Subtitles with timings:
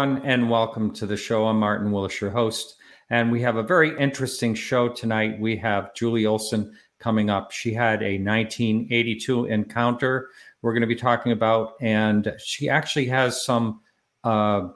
[0.00, 1.46] everyone, and welcome to the show.
[1.46, 2.76] I'm Martin Willis, your host,
[3.10, 5.38] and we have a very interesting show tonight.
[5.38, 7.52] We have Julie Ohlson coming up.
[7.52, 10.30] She had a 1982 encounter
[10.62, 13.82] we're going to be talking about, and she actually has some
[14.24, 14.68] uh,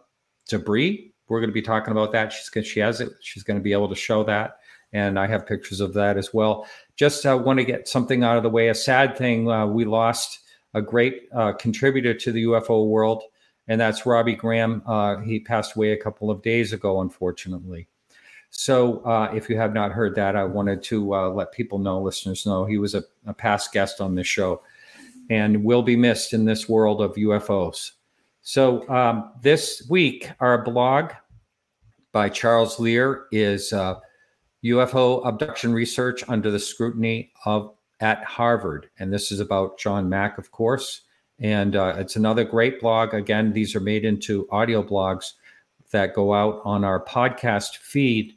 [0.46, 1.14] debris.
[1.28, 2.30] We're going to be talking about that.
[2.30, 3.08] She's she has it.
[3.22, 4.58] She's going to be able to show that,
[4.92, 6.66] and I have pictures of that as well.
[6.96, 8.68] Just uh, want to get something out of the way.
[8.68, 10.40] A sad thing: uh, we lost
[10.74, 13.22] a great uh, contributor to the UFO world
[13.68, 14.82] and that's Robbie Graham.
[14.86, 17.88] Uh, he passed away a couple of days ago, unfortunately.
[18.50, 22.00] So, uh, if you have not heard that, I wanted to uh, let people know,
[22.00, 24.62] listeners know, he was a, a, past guest on this show
[25.28, 27.92] and will be missed in this world of UFOs.
[28.42, 31.10] So, um, this week, our blog
[32.12, 39.12] by Charles Lear is UFO uh, abduction research under the scrutiny of at Harvard, and
[39.12, 41.02] this is about John Mack, of course.
[41.44, 43.12] And uh, it's another great blog.
[43.12, 45.34] Again, these are made into audio blogs
[45.90, 48.34] that go out on our podcast feed,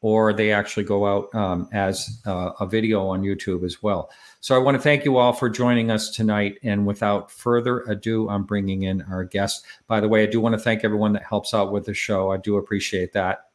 [0.00, 4.10] or they actually go out um, as uh, a video on YouTube as well.
[4.40, 6.58] So I want to thank you all for joining us tonight.
[6.64, 9.64] And without further ado, I'm bringing in our guest.
[9.86, 12.32] By the way, I do want to thank everyone that helps out with the show.
[12.32, 13.50] I do appreciate that.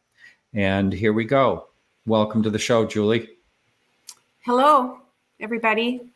[0.54, 1.67] And here we go.
[2.06, 3.32] Welcome to the show, Julie.
[4.45, 5.00] Hello,
[5.42, 6.10] everybody.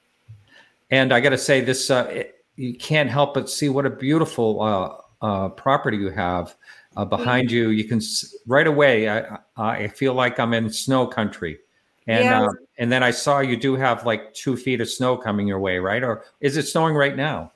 [0.90, 3.90] And I got to say, this uh, it, you can't help but see what a
[3.90, 6.56] beautiful uh, uh, property you have
[6.98, 7.70] uh, behind you.
[7.70, 8.02] You can
[8.46, 9.08] right away.
[9.08, 11.60] I, I feel like I'm in snow country,
[12.08, 12.44] and yeah.
[12.44, 15.60] Uh, and then I saw you do have like two feet of snow coming your
[15.60, 16.04] way, right?
[16.04, 17.52] Or is it snowing right now?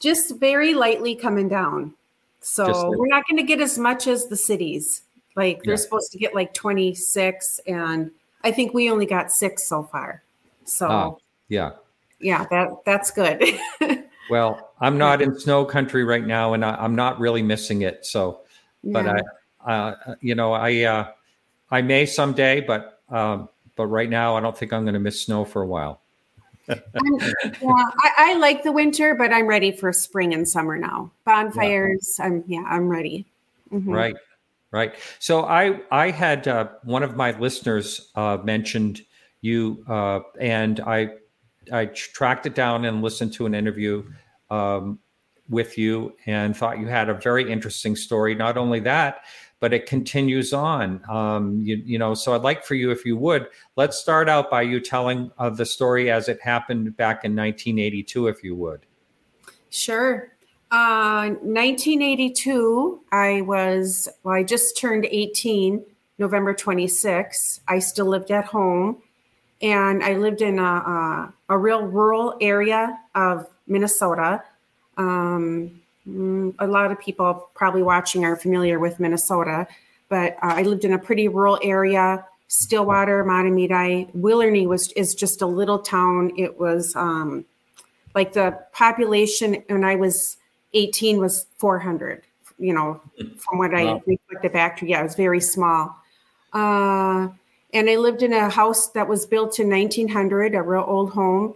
[0.00, 1.92] Just very lightly coming down.
[2.40, 5.02] So we're not going to get as much as the cities.
[5.36, 5.80] Like they're yeah.
[5.80, 8.10] supposed to get like 26, and
[8.44, 10.22] I think we only got six so far.
[10.64, 11.14] So ah,
[11.48, 11.72] yeah,
[12.20, 13.42] yeah, that that's good.
[14.32, 18.06] Well, I'm not in snow country right now, and I, am not really missing it.
[18.06, 18.40] So,
[18.82, 19.20] but yeah.
[19.62, 21.08] I, uh, you know, I, uh,
[21.70, 25.20] I may someday, but, um, but right now, I don't think I'm going to miss
[25.20, 26.00] snow for a while.
[26.66, 26.76] yeah,
[27.60, 31.10] I, I, like the winter, but I'm ready for spring and summer now.
[31.26, 32.24] Bonfires, yeah.
[32.24, 33.26] I'm yeah, I'm ready.
[33.70, 33.90] Mm-hmm.
[33.90, 34.16] Right,
[34.70, 34.94] right.
[35.18, 39.02] So I I had uh, one of my listeners uh, mentioned
[39.42, 41.10] you, uh, and I
[41.70, 44.04] I tracked it down and listened to an interview
[44.52, 44.98] um,
[45.48, 48.34] with you and thought you had a very interesting story.
[48.34, 49.22] Not only that,
[49.60, 51.00] but it continues on.
[51.08, 54.50] Um, you, you, know, so I'd like for you, if you would, let's start out
[54.50, 58.84] by you telling uh, the story as it happened back in 1982, if you would.
[59.70, 60.32] Sure.
[60.70, 65.84] Uh, 1982, I was, well, I just turned 18,
[66.18, 67.60] November 26.
[67.68, 69.02] I still lived at home
[69.62, 74.42] and I lived in a, a, a real rural area of Minnesota.
[74.96, 79.68] Um, mm, a lot of people probably watching are familiar with Minnesota,
[80.08, 82.26] but uh, I lived in a pretty rural area.
[82.48, 86.32] Stillwater, Mahtomedi, Willernie was is just a little town.
[86.36, 87.46] It was um,
[88.14, 90.36] like the population when I was
[90.74, 92.24] 18 was 400.
[92.58, 93.00] You know,
[93.38, 93.96] from what wow.
[93.96, 95.96] I reflected back to, yeah, it was very small.
[96.52, 97.28] Uh,
[97.72, 101.54] and I lived in a house that was built in 1900, a real old home.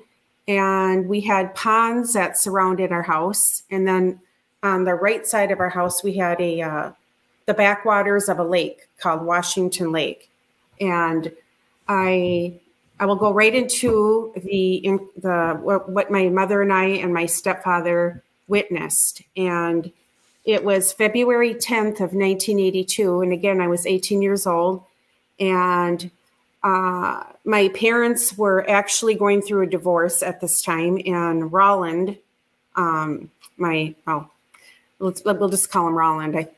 [0.48, 3.62] And we had ponds that surrounded our house.
[3.70, 4.20] And then
[4.62, 6.92] on the right side of our house, we had a uh,
[7.46, 10.30] the backwaters of a lake called Washington Lake.
[10.80, 11.32] And
[11.88, 12.60] I
[12.98, 17.12] I will go right into the in the what, what my mother and I and
[17.12, 19.22] my stepfather witnessed.
[19.36, 19.92] And
[20.44, 23.20] it was February 10th of 1982.
[23.20, 24.84] And again, I was 18 years old
[25.38, 26.10] and
[26.66, 32.18] uh, my parents were actually going through a divorce at this time, and Roland,
[32.74, 34.28] um, my oh,
[34.98, 36.36] let's we'll just call him Roland.
[36.36, 36.48] I,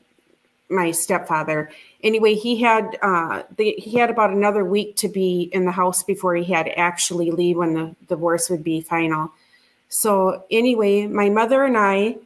[0.70, 1.70] my stepfather.
[2.02, 6.02] Anyway, he had uh, the, he had about another week to be in the house
[6.02, 9.31] before he had actually leave when the divorce would be final.
[9.90, 12.16] So anyway, my mother and I,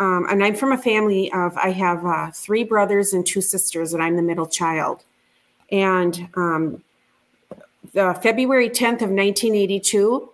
[0.00, 3.94] um, and I'm from a family of I have uh, three brothers and two sisters,
[3.94, 5.04] and I'm the middle child.
[5.70, 6.82] And um,
[7.92, 10.30] the February 10th of 1982,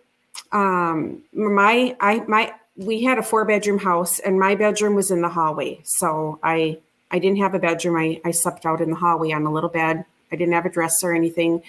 [0.53, 5.23] um, my I my we had a four bedroom house and my bedroom was in
[5.23, 5.81] the hallway.
[5.85, 6.79] So I
[7.11, 7.97] I didn't have a bedroom.
[7.97, 10.05] I, I slept out in the hallway on a little bed.
[10.33, 11.63] I didn't have a dress or anything.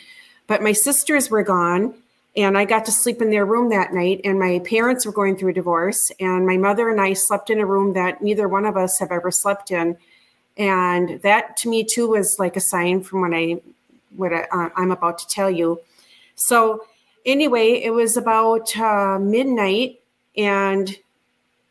[0.48, 1.94] But my sisters were gone
[2.36, 4.22] and I got to sleep in their room that night.
[4.24, 6.12] And my parents were going through a divorce.
[6.20, 9.12] And my mother and I slept in a room that neither one of us have
[9.12, 9.98] ever slept in.
[10.58, 13.62] And that to me too was like a sign from when I
[14.18, 15.80] what I, uh, I'm about to tell you.
[16.36, 16.86] So
[17.26, 20.00] anyway, it was about uh, midnight,
[20.38, 20.98] and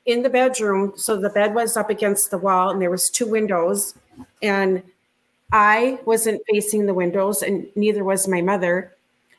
[0.06, 0.93] in the bedroom.
[0.96, 3.94] So the bed was up against the wall and there was two windows
[4.43, 4.82] and
[5.52, 8.93] I wasn't facing the windows and neither was my mother.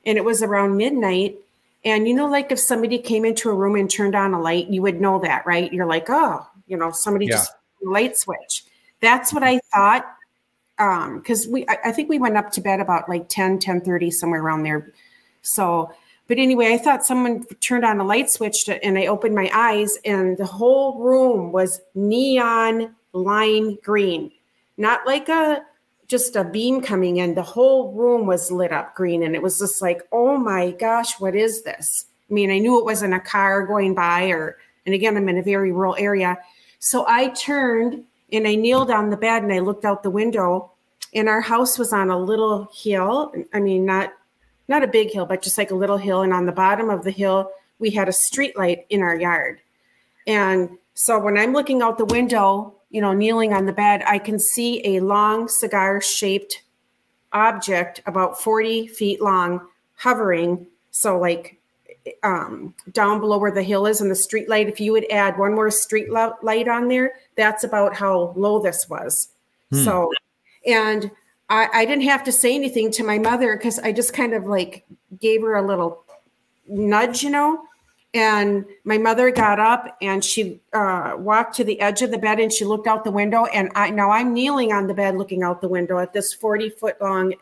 [0.06, 1.38] And it was around midnight.
[1.84, 4.68] And you know, like if somebody came into a room and turned on a light,
[4.68, 5.72] you would know that, right?
[5.72, 7.34] You're like, oh, you know, somebody yeah.
[7.34, 7.51] just
[7.84, 8.66] light switch.
[9.01, 10.15] That's what I thought.
[10.77, 13.81] Um, because we I, I think we went up to bed about like 10, 10
[13.81, 14.92] 30, somewhere around there.
[15.42, 15.92] So
[16.27, 19.50] but anyway, I thought someone turned on a light switch to, and I opened my
[19.54, 24.31] eyes, and the whole room was neon lime green,
[24.77, 25.62] not like a
[26.07, 27.36] just a beam coming in.
[27.36, 31.19] The whole room was lit up green, and it was just like, oh my gosh,
[31.19, 32.06] what is this?
[32.30, 34.57] I mean, I knew it wasn't a car going by, or
[34.88, 36.39] and again, I'm in a very rural area,
[36.80, 40.72] so I turned and I kneeled on the bed and I looked out the window,
[41.13, 43.33] and our house was on a little hill.
[43.54, 44.13] I mean, not
[44.68, 46.22] not a big hill, but just like a little hill.
[46.22, 49.62] And on the bottom of the hill, we had a street light in our yard.
[50.27, 54.18] And so when I'm looking out the window, you know, kneeling on the bed, I
[54.18, 56.63] can see a long cigar shaped
[57.33, 59.62] object about 40 feet long
[59.95, 60.66] hovering.
[60.92, 61.60] So, like
[62.24, 65.38] um, down below where the hill is and the street light, if you would add
[65.38, 69.30] one more street light on there, that's about how low this was.
[69.72, 69.84] Hmm.
[69.84, 70.12] So,
[70.66, 71.12] and
[71.50, 74.46] I, I didn't have to say anything to my mother because I just kind of
[74.46, 74.86] like
[75.20, 76.04] gave her a little
[76.68, 77.64] nudge, you know.
[78.14, 82.40] And my mother got up and she uh, walked to the edge of the bed
[82.40, 83.46] and she looked out the window.
[83.46, 86.70] And I now I'm kneeling on the bed looking out the window at this 40
[86.70, 87.34] foot long,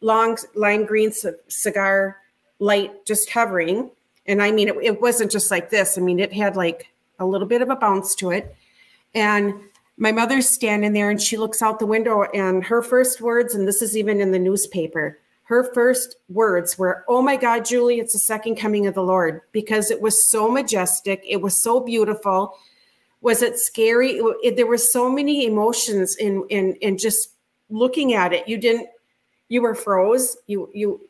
[0.00, 2.18] long lime green c- cigar
[2.60, 3.90] light just hovering.
[4.26, 5.98] And I mean, it, it wasn't just like this.
[5.98, 6.86] I mean, it had like
[7.18, 8.54] a little bit of a bounce to it.
[9.14, 9.54] And
[9.96, 13.68] my mother's standing there and she looks out the window and her first words and
[13.68, 18.14] this is even in the newspaper her first words were oh my god julie it's
[18.14, 22.56] the second coming of the lord because it was so majestic it was so beautiful.
[23.20, 24.14] Was it scary?
[24.14, 27.28] It, it, there were so many emotions in in in just
[27.70, 28.48] looking at it.
[28.48, 28.88] You didn't
[29.48, 31.00] you were froze you you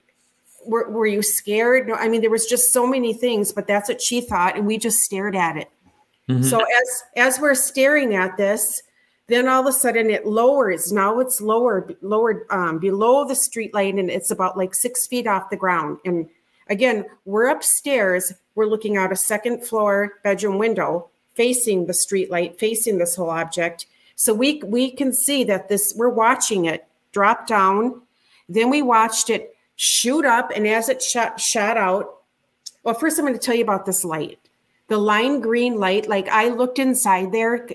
[0.67, 1.89] were, were you scared?
[1.89, 4.67] No i mean there was just so many things but that's what she thought and
[4.67, 5.71] we just stared at it
[6.29, 6.43] Mm-hmm.
[6.43, 8.83] So as as we're staring at this,
[9.27, 10.93] then all of a sudden it lowers.
[10.93, 15.27] Now it's lowered, lowered um, below the street light, and it's about like six feet
[15.27, 15.99] off the ground.
[16.05, 16.29] And
[16.69, 18.33] again, we're upstairs.
[18.55, 23.31] We're looking out a second floor bedroom window facing the street light, facing this whole
[23.31, 23.87] object.
[24.17, 25.95] So we we can see that this.
[25.97, 28.03] We're watching it drop down.
[28.49, 32.19] Then we watched it shoot up, and as it shot shot out.
[32.85, 34.39] Well, first I'm going to tell you about this light
[34.89, 37.69] the lime green light, like I looked inside there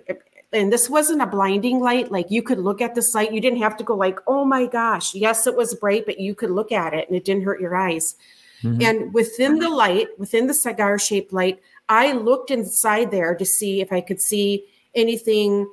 [0.54, 2.12] and this wasn't a blinding light.
[2.12, 3.34] Like you could look at the light.
[3.34, 5.14] You didn't have to go like, oh my gosh.
[5.14, 7.76] Yes, it was bright, but you could look at it and it didn't hurt your
[7.76, 8.16] eyes.
[8.64, 8.82] Mm-hmm.
[8.82, 11.60] And within the light, within the cigar shaped light,
[11.90, 14.66] I looked inside there to see if I could see
[14.96, 15.70] anything,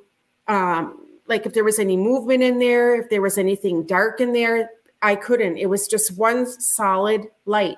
[0.47, 4.33] um, like if there was any movement in there, if there was anything dark in
[4.33, 4.69] there.
[5.01, 5.57] I couldn't.
[5.57, 7.77] It was just one solid light.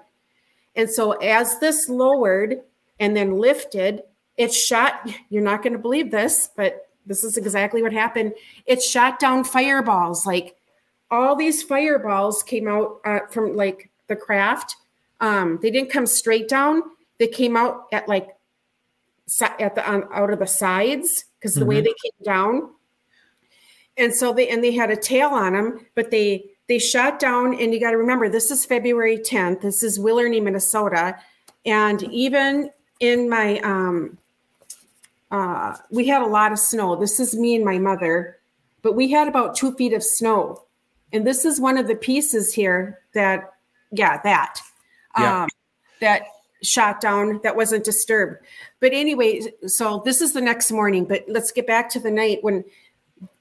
[0.76, 2.62] And so as this lowered,
[3.00, 4.04] and then lifted.
[4.38, 8.34] It shot, you're not going to believe this, but this is exactly what happened.
[8.66, 10.26] It shot down fireballs.
[10.26, 10.56] Like
[11.10, 14.76] all these fireballs came out uh, from like the craft.
[15.20, 16.84] Um, they didn't come straight down.
[17.18, 18.30] They came out at like
[19.60, 21.70] at the out of the sides because the mm-hmm.
[21.70, 22.70] way they came down.
[23.98, 27.60] And so they and they had a tail on them, but they they shot down.
[27.60, 29.62] And you got to remember, this is February 10th.
[29.62, 31.18] This is Willernie, Minnesota,
[31.66, 34.18] and even in my um
[35.32, 36.96] uh we had a lot of snow.
[36.96, 38.38] This is me and my mother
[38.82, 40.64] but we had about two feet of snow.
[41.12, 43.52] And this is one of the pieces here that
[43.92, 44.60] yeah that
[45.18, 45.44] yeah.
[45.44, 45.50] um
[46.00, 46.24] that
[46.64, 48.46] shot down that wasn't disturbed.
[48.80, 52.40] But anyway so this is the next morning but let's get back to the night
[52.42, 52.64] when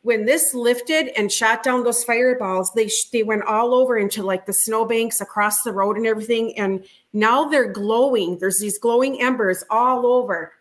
[0.03, 4.47] when this lifted and shot down those fireballs, they they went all over into like
[4.47, 6.57] the snowbanks across the road and everything.
[6.57, 8.39] And now they're glowing.
[8.39, 10.53] There's these glowing embers all over.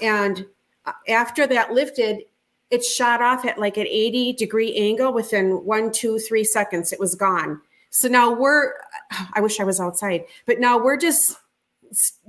[0.00, 0.46] And
[0.86, 2.22] uh, after that lifted,
[2.70, 6.92] it shot off at like an 80 degree angle within one, two, three seconds.
[6.92, 7.60] It was gone.
[7.90, 8.72] So now we're,
[9.34, 11.36] I wish I was outside, but now we're just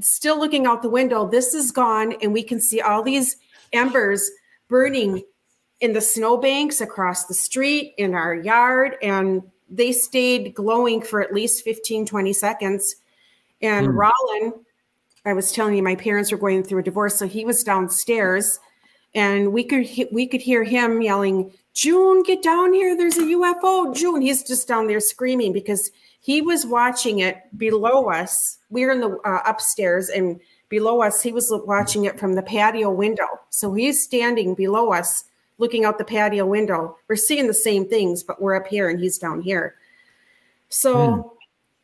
[0.01, 1.27] still looking out the window.
[1.27, 3.37] This is gone, and we can see all these
[3.73, 4.29] embers
[4.67, 5.23] burning
[5.81, 11.33] in the snowbanks across the street, in our yard, and they stayed glowing for at
[11.33, 12.95] least 15, 20 seconds.
[13.61, 13.93] And mm.
[13.93, 14.53] Roland,
[15.25, 18.59] I was telling you, my parents were going through a divorce, so he was downstairs,
[19.13, 22.95] and we could we could hear him yelling, "June, get down here!
[22.95, 28.09] There's a UFO!" June, he's just down there screaming because he was watching it below
[28.09, 28.59] us.
[28.69, 32.43] We are in the uh, upstairs, and below us, he was watching it from the
[32.43, 33.27] patio window.
[33.49, 35.25] So he's standing below us,
[35.59, 36.97] looking out the patio window.
[37.07, 39.75] We're seeing the same things, but we're up here and he's down here.
[40.69, 41.29] So, mm.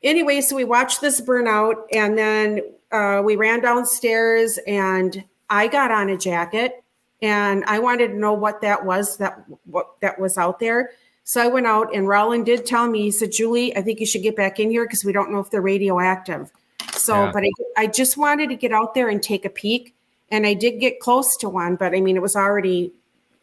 [0.01, 5.91] anyway, so we watched this burnout and then uh, we ran downstairs and I got
[5.91, 6.83] on a jacket
[7.21, 10.91] and I wanted to know what that was that what that was out there.
[11.23, 14.05] So I went out and Roland did tell me, he said, Julie, I think you
[14.05, 16.51] should get back in here because we don't know if they're radioactive.
[16.93, 17.31] So, yeah.
[17.31, 19.95] but I, I just wanted to get out there and take a peek.
[20.29, 22.93] And I did get close to one, but I mean, it was already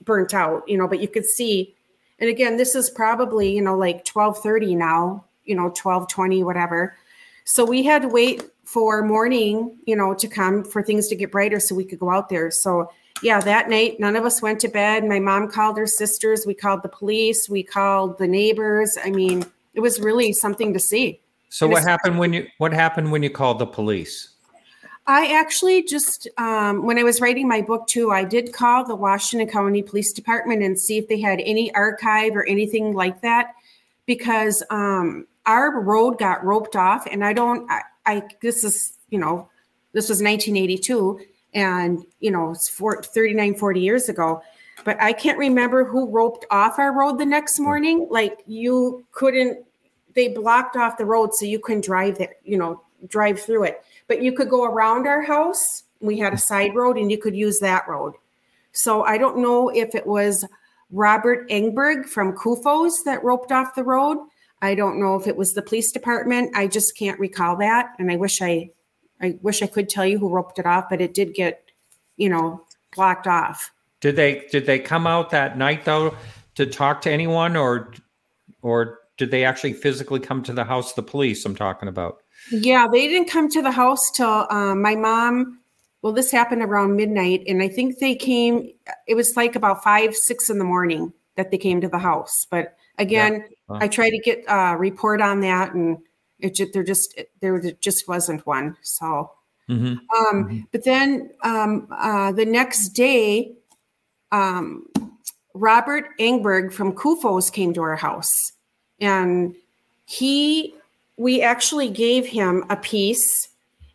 [0.04, 1.74] burnt out, you know, but you could see.
[2.18, 6.96] And again, this is probably, you know, like 1230 now, you know, 1220, whatever.
[7.44, 11.32] So we had to wait for morning, you know, to come for things to get
[11.32, 12.50] brighter so we could go out there.
[12.50, 12.90] So
[13.22, 15.04] yeah, that night, none of us went to bed.
[15.04, 16.46] My mom called her sisters.
[16.46, 17.48] We called the police.
[17.48, 18.96] We called the neighbors.
[19.02, 19.44] I mean,
[19.74, 21.20] it was really something to see.
[21.48, 24.31] So what happened when you what happened when you called the police?
[25.06, 28.94] I actually just um, when I was writing my book too, I did call the
[28.94, 33.54] Washington County Police Department and see if they had any archive or anything like that,
[34.06, 37.68] because um, our road got roped off, and I don't.
[37.70, 39.48] I, I this is you know
[39.92, 41.20] this was 1982
[41.54, 44.42] and you know it's for 39 40 years ago
[44.84, 49.64] but i can't remember who roped off our road the next morning like you couldn't
[50.14, 53.84] they blocked off the road so you couldn't drive there you know drive through it
[54.08, 55.84] but you could go around our house.
[56.00, 56.40] We had a mm-hmm.
[56.40, 58.14] side road and you could use that road.
[58.72, 60.44] So i don't know if it was
[60.90, 64.18] robert engberg from CUFOS that roped off the road.
[64.60, 66.56] I don't know if it was the police department.
[66.56, 67.94] I just can't recall that.
[67.98, 68.70] And i wish i
[69.22, 71.70] I wish I could tell you who roped it off, but it did get,
[72.16, 73.72] you know, blocked off.
[74.00, 76.16] Did they did they come out that night though
[76.56, 77.92] to talk to anyone or
[78.62, 82.21] or did they actually physically come to the house the police I'm talking about?
[82.50, 85.58] Yeah, they didn't come to the house till um, my mom
[86.02, 88.68] well this happened around midnight and I think they came
[89.06, 92.46] it was like about 5 6 in the morning that they came to the house.
[92.50, 93.78] But again, yeah.
[93.80, 95.98] I tried to get a report on that and
[96.38, 98.76] it just, there just there just wasn't one.
[98.82, 99.30] So,
[99.68, 99.84] mm-hmm.
[99.86, 100.00] Um,
[100.44, 100.60] mm-hmm.
[100.72, 103.54] but then um, uh, the next day,
[104.32, 104.86] um,
[105.54, 108.32] Robert Engberg from CUFOS came to our house,
[109.00, 109.54] and
[110.06, 110.74] he
[111.22, 113.48] we actually gave him a piece,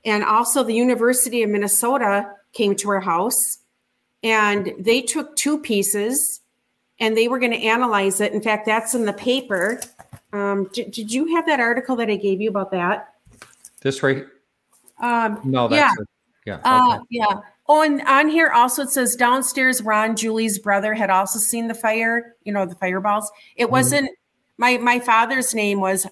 [0.06, 3.60] and also the University of Minnesota came to our house,
[4.24, 6.42] and they took two pieces,
[7.00, 8.34] and they were going to analyze it.
[8.34, 9.80] In fact, that's in the paper
[10.34, 13.14] um, did, did you have that article that I gave you about that?
[13.82, 14.26] This right?
[15.00, 15.96] Um, no, that's
[16.46, 16.56] yeah.
[16.58, 16.62] yeah.
[16.64, 16.98] Uh, okay.
[16.98, 17.40] Uh, yeah.
[17.70, 21.74] Oh, and on here also it says downstairs, Ron, Julie's brother, had also seen the
[21.74, 22.36] fire.
[22.44, 23.32] You know the fireballs.
[23.56, 23.72] It mm-hmm.
[23.72, 24.10] wasn't
[24.58, 26.08] my my father's name was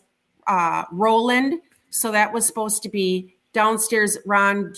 [0.47, 4.17] uh, Roland, so that was supposed to be downstairs.
[4.25, 4.73] Ron,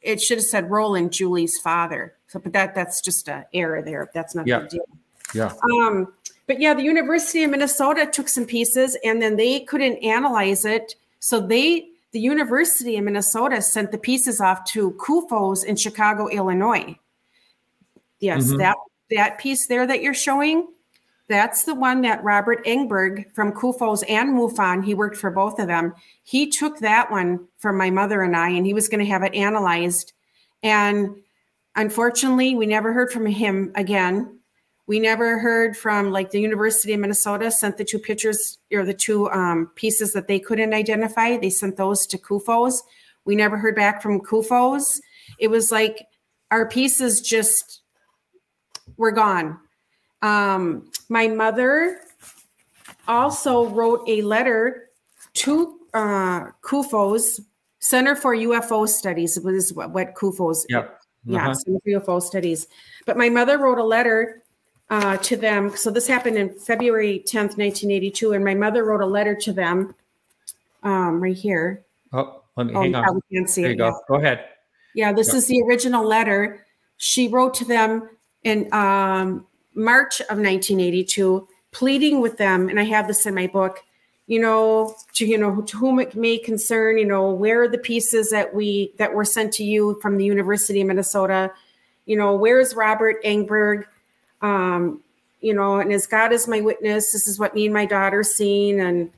[0.00, 2.14] it should have said Roland, Julie's father.
[2.28, 4.10] So, but that that's just an error there.
[4.14, 4.60] That's not yeah.
[4.60, 4.84] the deal.
[5.34, 5.52] Yeah.
[5.70, 6.12] Um,
[6.46, 10.96] but yeah, the University of Minnesota took some pieces and then they couldn't analyze it.
[11.20, 16.96] So they, the University of Minnesota sent the pieces off to CUFOS in Chicago, Illinois.
[18.18, 18.58] Yes, mm-hmm.
[18.58, 18.76] that
[19.10, 20.68] that piece there that you're showing,
[21.28, 25.68] that's the one that Robert Engberg from CUFOS and MUFON, he worked for both of
[25.68, 25.94] them.
[26.24, 29.22] He took that one from my mother and I, and he was going to have
[29.22, 30.12] it analyzed.
[30.62, 31.16] And
[31.74, 34.40] unfortunately, we never heard from him again.
[34.86, 38.92] We never heard from like the University of Minnesota sent the two pictures or the
[38.92, 41.36] two um, pieces that they couldn't identify.
[41.36, 42.80] They sent those to CUFOS.
[43.24, 45.00] We never heard back from CUFOS.
[45.38, 46.04] It was like
[46.50, 47.80] our pieces just
[48.96, 49.58] were gone.
[50.22, 52.00] Um, my mother
[53.08, 54.90] also wrote a letter
[55.34, 57.40] to uh, CUFOS,
[57.80, 60.64] Center for UFO Studies, was what, what CUFOS.
[60.68, 60.84] Yep.
[60.84, 60.98] Uh-huh.
[61.24, 62.68] Yeah, Center for UFO Studies.
[63.06, 64.42] But my mother wrote a letter
[64.90, 65.74] uh, to them.
[65.76, 68.34] So this happened in February 10th, 1982.
[68.34, 69.94] And my mother wrote a letter to them
[70.82, 71.84] um, right here.
[72.12, 73.14] Oh, let me oh, hang on.
[73.14, 73.74] We can't see there it.
[73.74, 73.86] you go.
[73.86, 73.94] Yet.
[74.08, 74.44] Go ahead.
[74.94, 76.66] Yeah, this is the original letter.
[76.98, 78.10] She wrote to them
[78.44, 83.84] in um, March of 1982, pleading with them, and I have this in my book.
[84.28, 87.78] You know, to you know, to whom it may concern, you know, where are the
[87.78, 91.52] pieces that we that were sent to you from the University of Minnesota?
[92.06, 93.84] You know, where is Robert Engberg?
[94.42, 95.00] um,
[95.40, 98.22] you know, and as God is my witness, this is what me and my daughter
[98.22, 98.80] seen.
[98.80, 99.10] And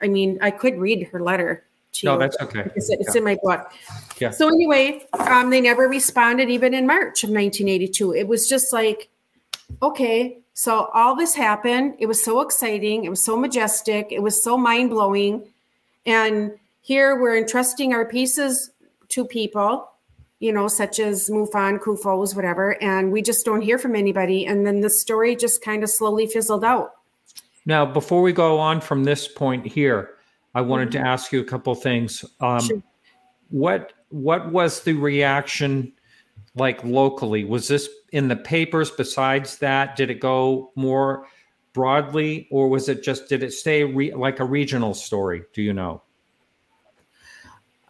[0.00, 1.64] I mean, I could read her letter.
[1.94, 2.18] To no, you.
[2.20, 2.70] that's okay.
[2.76, 3.18] It's, it's yeah.
[3.18, 3.72] in my book.
[4.20, 4.30] Yeah.
[4.30, 8.14] So anyway, um, they never responded even in March of 1982.
[8.14, 9.08] It was just like,
[9.82, 11.94] okay, so all this happened.
[11.98, 13.04] It was so exciting.
[13.04, 14.08] It was so majestic.
[14.10, 15.44] It was so mind blowing.
[16.04, 18.70] And here we're entrusting our pieces
[19.10, 19.90] to people,
[20.40, 24.46] you know, such as MUFON, CUFOS, whatever, and we just don't hear from anybody.
[24.46, 26.92] And then the story just kind of slowly fizzled out.
[27.66, 30.14] Now, before we go on from this point here,
[30.54, 31.04] I wanted mm-hmm.
[31.04, 32.24] to ask you a couple things.
[32.40, 32.82] Um, sure.
[33.50, 35.92] What what was the reaction
[36.58, 37.44] like locally?
[37.44, 38.90] Was this in the papers?
[38.90, 41.26] Besides that, did it go more
[41.72, 45.44] broadly, or was it just did it stay re- like a regional story?
[45.52, 46.02] Do you know?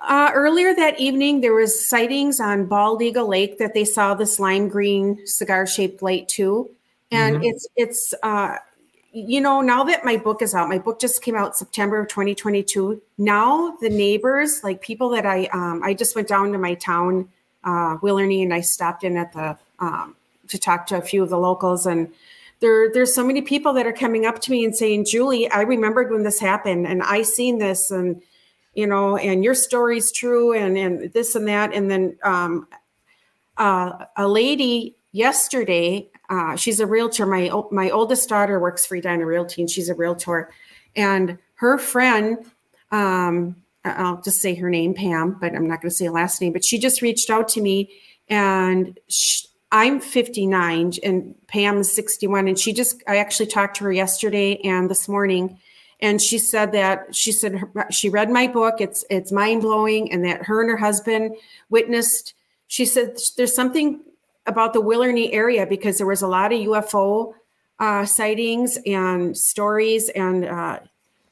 [0.01, 4.39] Uh, earlier that evening, there was sightings on Bald Eagle Lake that they saw this
[4.39, 6.71] lime green cigar-shaped light too,
[7.11, 7.45] and mm-hmm.
[7.45, 8.57] it's it's uh,
[9.13, 12.09] you know now that my book is out, my book just came out September of
[12.09, 13.03] 2022.
[13.19, 17.29] Now the neighbors, like people that I um, I just went down to my town,
[17.65, 20.15] uh, Willernie, and I stopped in at the um,
[20.49, 22.13] to talk to a few of the locals and
[22.61, 25.61] there there's so many people that are coming up to me and saying julie i
[25.61, 28.21] remembered when this happened and i seen this and
[28.75, 32.67] you know and your story's true and and this and that and then um,
[33.59, 39.25] uh, a lady yesterday uh, she's a realtor my my oldest daughter works for edina
[39.25, 40.51] realty and she's a realtor
[40.97, 42.39] and her friend
[42.91, 43.55] um,
[43.85, 46.53] i'll just say her name pam but i'm not going to say her last name
[46.53, 47.91] but she just reached out to me
[48.29, 52.49] and she, I'm 59 and Pam is 61.
[52.49, 55.59] And she just, I actually talked to her yesterday and this morning.
[56.01, 58.81] And she said that she said her, she read my book.
[58.81, 61.35] It's it's mind blowing, and that her and her husband
[61.71, 62.35] witnessed.
[62.69, 64.01] She said there's something
[64.47, 67.35] about the Willernie area because there was a lot of UFO
[67.81, 70.79] uh, sightings and stories, and uh,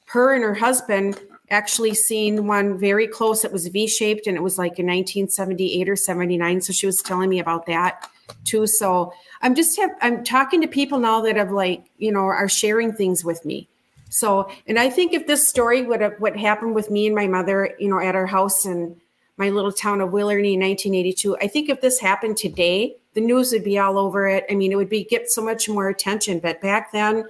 [0.06, 3.44] her and her husband actually seen one very close.
[3.44, 6.60] It was V shaped, and it was like in 1978 or 79.
[6.60, 8.08] So she was telling me about that
[8.44, 8.66] too.
[8.66, 12.48] So I'm just have I'm talking to people now that have like you know are
[12.48, 13.68] sharing things with me.
[14.08, 17.26] So and I think if this story would have what happened with me and my
[17.26, 19.00] mother, you know, at our house in
[19.36, 23.52] my little town of Willernie in 1982, I think if this happened today, the news
[23.52, 24.44] would be all over it.
[24.50, 26.38] I mean, it would be get so much more attention.
[26.38, 27.24] But back then,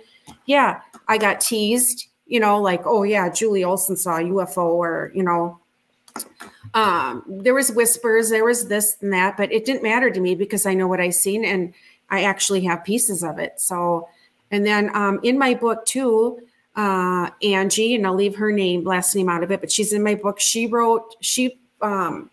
[0.45, 2.09] yeah, I got teased.
[2.27, 5.61] You know, like, oh yeah, Julie Ohlson saw a UFO, or you know,
[6.75, 10.35] um, there was whispers, there was this and that, but it didn't matter to me
[10.35, 11.73] because I know what I seen and
[12.11, 13.61] I actually have pieces of it.
[13.61, 14.09] So,
[14.51, 16.41] and then um, in my book too,
[16.77, 20.03] uh, Angie, and I'll leave her name, last name out of it, but she's in
[20.03, 20.39] my book.
[20.39, 22.31] She wrote, she, um,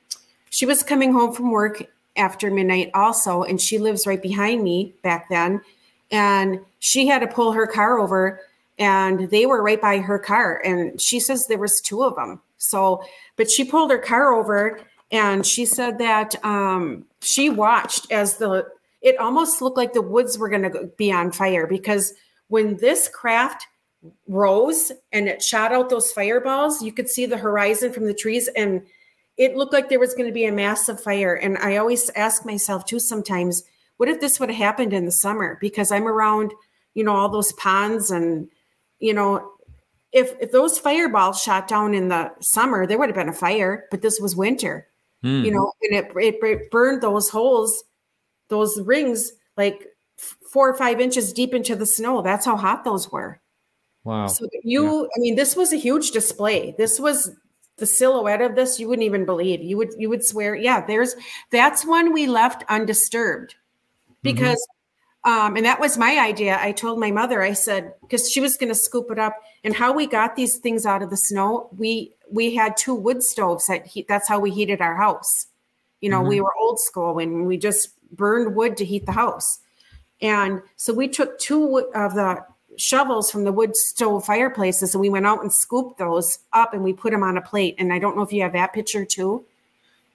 [0.50, 1.84] she was coming home from work
[2.18, 5.62] after midnight also, and she lives right behind me back then.
[6.12, 8.42] And she had to pull her car over
[8.80, 10.62] and they were right by her car.
[10.66, 12.42] And she says there was two of them.
[12.58, 13.04] So,
[13.36, 14.80] but she pulled her car over
[15.12, 18.68] and she said that um, she watched as the
[19.02, 22.14] it almost looked like the woods were going to be on fire because
[22.48, 23.68] when this craft
[24.28, 28.48] rose and it shot out those fireballs, you could see the horizon from the trees
[28.56, 28.82] and
[29.38, 31.36] it looked like there was going to be a massive fire.
[31.36, 33.64] And I always ask myself too sometimes,
[33.98, 35.58] what if this would have happened in the summer?
[35.60, 36.54] Because I'm around,
[36.94, 38.48] you know, all those ponds and,
[39.04, 39.52] you know,
[40.14, 43.86] if if those fireballs shot down in the summer, there would have been a fire,
[43.92, 44.88] but this was winter,
[45.22, 45.44] mm.
[45.44, 47.84] you know, and it, it, it burned those holes,
[48.48, 49.88] those rings, like
[50.54, 52.22] four or five inches deep into the snow.
[52.22, 53.42] That's how hot those were.
[54.06, 54.28] Wow.
[54.28, 55.08] So you, yeah.
[55.18, 56.74] I mean, this was a huge display.
[56.78, 57.32] This was
[57.76, 58.80] the silhouette of this.
[58.80, 59.62] You wouldn't even believe.
[59.62, 60.86] You would you would swear, yeah.
[60.86, 61.14] There's
[61.52, 64.14] that's one we left undisturbed mm-hmm.
[64.22, 64.66] because.
[65.26, 66.60] Um, and that was my idea.
[66.62, 69.42] I told my mother, I said, because she was going to scoop it up.
[69.64, 73.24] And how we got these things out of the snow, we we had two wood
[73.24, 73.68] stoves.
[73.68, 75.48] That he, that's how we heated our house.
[76.02, 76.30] You know, mm-hmm.
[76.30, 79.60] we were old school and we just burned wood to heat the house.
[80.22, 82.44] And so we took two of the
[82.76, 86.84] shovels from the wood stove fireplaces and we went out and scooped those up and
[86.84, 87.76] we put them on a plate.
[87.78, 89.46] And I don't know if you have that picture too.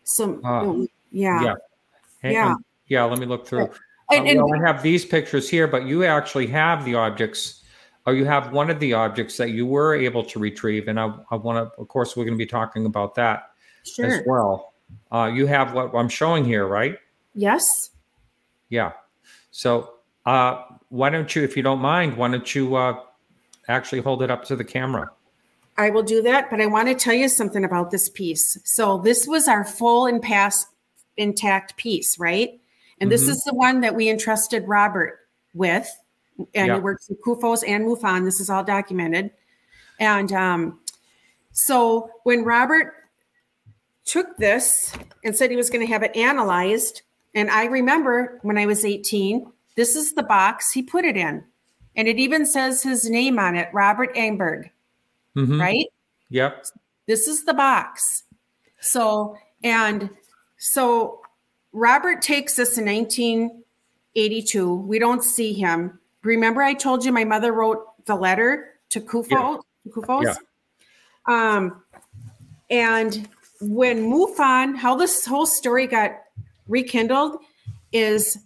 [0.04, 1.42] So, uh, yeah.
[1.42, 1.54] Yeah.
[2.22, 2.50] And, yeah.
[2.52, 3.04] And, yeah.
[3.04, 3.70] Let me look through.
[4.10, 7.62] And, uh, and well, I have these pictures here, but you actually have the objects,
[8.06, 10.88] or you have one of the objects that you were able to retrieve.
[10.88, 13.50] And I, I want to, of course, we're going to be talking about that
[13.84, 14.06] sure.
[14.06, 14.72] as well.
[15.12, 16.98] Uh, you have what I'm showing here, right?
[17.34, 17.90] Yes.
[18.70, 18.92] Yeah.
[19.50, 19.94] So
[20.24, 23.00] uh, why don't you, if you don't mind, why don't you uh,
[23.68, 25.10] actually hold it up to the camera?
[25.76, 28.58] I will do that, but I want to tell you something about this piece.
[28.64, 30.66] So this was our full and past
[31.16, 32.60] intact piece, right?
[33.00, 33.32] And this mm-hmm.
[33.32, 35.20] is the one that we entrusted Robert
[35.54, 35.88] with.
[36.54, 38.24] And he works with CUFOS and MUFON.
[38.24, 39.30] This is all documented.
[39.98, 40.80] And um,
[41.52, 42.94] so when Robert
[44.04, 47.02] took this and said he was going to have it analyzed,
[47.34, 51.44] and I remember when I was 18, this is the box he put it in.
[51.96, 54.70] And it even says his name on it, Robert Engberg.
[55.36, 55.60] Mm-hmm.
[55.60, 55.86] Right?
[56.30, 56.66] Yep.
[57.06, 58.24] This is the box.
[58.80, 60.10] So And
[60.58, 61.20] so
[61.72, 64.74] Robert takes us in 1982.
[64.74, 65.98] We don't see him.
[66.22, 69.56] Remember, I told you my mother wrote the letter to Kufo, Yeah.
[69.92, 70.24] CUFOS?
[70.24, 70.34] Yeah.
[71.26, 71.82] Um,
[72.70, 73.28] and
[73.60, 76.12] when MUFON, how this whole story got
[76.68, 77.40] rekindled
[77.92, 78.38] is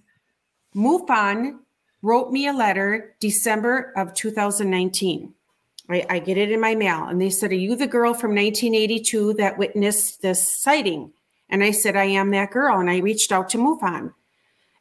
[0.75, 1.59] MUFON
[2.03, 5.33] wrote me a letter December of 2019.
[5.89, 8.35] I, I get it in my mail, and they said, Are you the girl from
[8.35, 11.13] 1982 that witnessed this sighting?
[11.53, 12.81] And I said, I am that girl.
[12.81, 14.13] And I reached out to MUFON.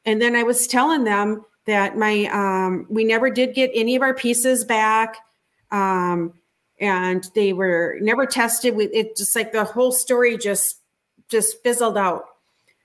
[0.06, 4.02] And then I was telling them that my um, we never did get any of
[4.02, 5.18] our pieces back.
[5.70, 6.34] Um,
[6.80, 8.76] and they were never tested.
[8.76, 10.78] We, it just like the whole story just
[11.30, 12.24] just fizzled out.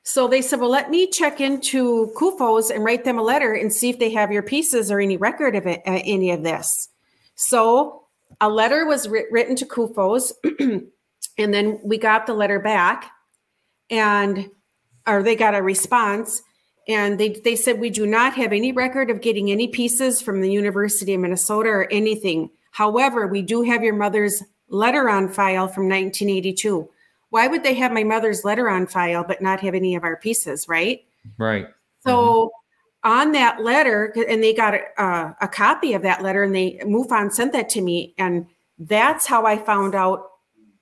[0.02, 3.72] So they said, well, let me check into CUFOS and write them a letter and
[3.72, 6.88] see if they have your pieces or any record of it, uh, any of this.
[7.34, 8.04] So
[8.40, 10.32] a letter was writ- written to CUFOS,
[11.38, 13.10] and then we got the letter back,
[13.90, 14.50] and
[15.06, 16.42] or they got a response,
[16.88, 20.40] and they they said we do not have any record of getting any pieces from
[20.40, 22.50] the University of Minnesota or anything.
[22.72, 26.88] However, we do have your mother's letter on file from 1982.
[27.30, 30.16] Why would they have my mother's letter on file but not have any of our
[30.16, 31.00] pieces, right?
[31.38, 31.68] Right.
[32.04, 32.52] So
[33.06, 37.32] on that letter, and they got a, a copy of that letter, and they MUFON
[37.32, 38.46] sent that to me, and
[38.78, 40.26] that's how I found out.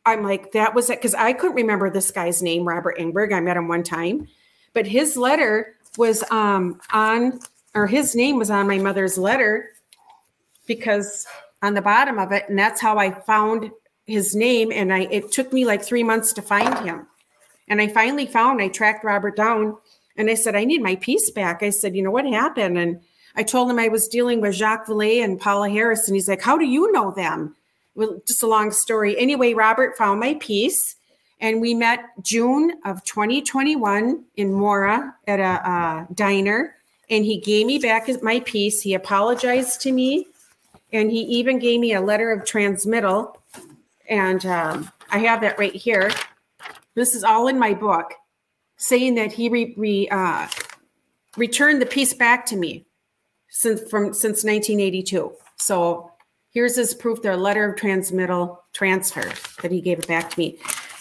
[0.06, 3.32] I'm like, that was it because I couldn't remember this guy's name, Robert Engberg.
[3.32, 4.28] I met him one time,
[4.72, 7.40] but his letter was um, on,
[7.74, 9.70] or his name was on my mother's letter
[10.66, 11.26] because
[11.62, 13.70] on the bottom of it, and that's how I found
[14.06, 14.70] his name.
[14.72, 17.06] And I it took me like three months to find him,
[17.68, 18.60] and I finally found.
[18.60, 19.76] I tracked Robert down,
[20.16, 21.62] and I said, I need my piece back.
[21.62, 22.76] I said, you know what happened?
[22.76, 23.00] And
[23.36, 26.42] I told him I was dealing with Jacques Vallée and Paola Harris, and he's like,
[26.42, 27.56] how do you know them?
[27.94, 29.16] Well, just a long story.
[29.18, 30.96] Anyway, Robert found my piece,
[31.40, 36.76] and we met June of 2021 in Mora at a uh, diner,
[37.08, 38.80] and he gave me back my piece.
[38.80, 40.26] He apologized to me,
[40.92, 43.40] and he even gave me a letter of transmittal,
[44.08, 46.10] and um, I have that right here.
[46.94, 48.14] This is all in my book,
[48.76, 50.48] saying that he re, re, uh,
[51.36, 52.86] returned the piece back to me
[53.48, 55.32] since from since 1982.
[55.56, 56.10] So
[56.54, 60.58] here's his proof, their letter of transmittal transfer that he gave it back to me.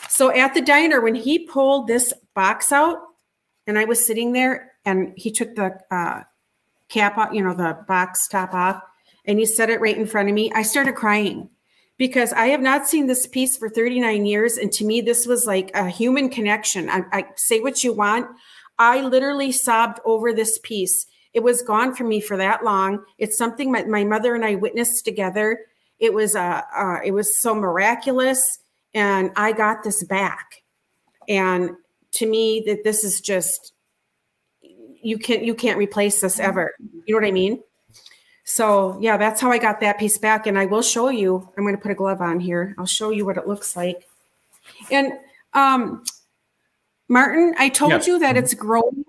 [0.10, 2.98] So at the diner, when he pulled this box out,
[3.66, 6.24] and I was sitting there, and he took the uh,
[6.89, 8.82] cap off, you know, the box top off,
[9.26, 10.52] and he set it right in front of me.
[10.54, 11.50] I started crying
[11.98, 15.48] because I have not seen this piece for 39 years, and to me, this was
[15.48, 16.89] like a human connection.
[16.89, 18.28] I, I say what you want.
[18.78, 21.06] I literally sobbed over this piece.
[21.34, 23.04] It was gone from me for that long.
[23.17, 25.60] It's something my, my mother and I witnessed together.
[26.00, 28.60] It was uh, uh, it was so miraculous,
[28.93, 30.63] and I got this back.
[31.28, 31.72] And
[32.12, 33.74] to me, that this is just
[34.62, 36.74] you can't you can't replace this ever.
[37.06, 37.62] You know what I mean?
[38.46, 41.50] So yeah, that's how I got that piece back, and I will show you.
[41.58, 42.76] I'm going to put a glove on here.
[42.78, 44.08] I'll show you what it looks like.
[44.91, 45.13] And
[45.54, 46.04] um,
[47.08, 48.08] Martin, I told Yes.
[48.08, 49.04] you that it's growing.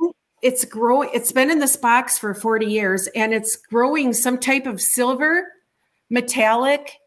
[0.44, 1.08] It's growing.
[1.14, 5.46] It's been in this box for 40 years, and it's growing some type of silver,
[6.10, 6.98] metallic.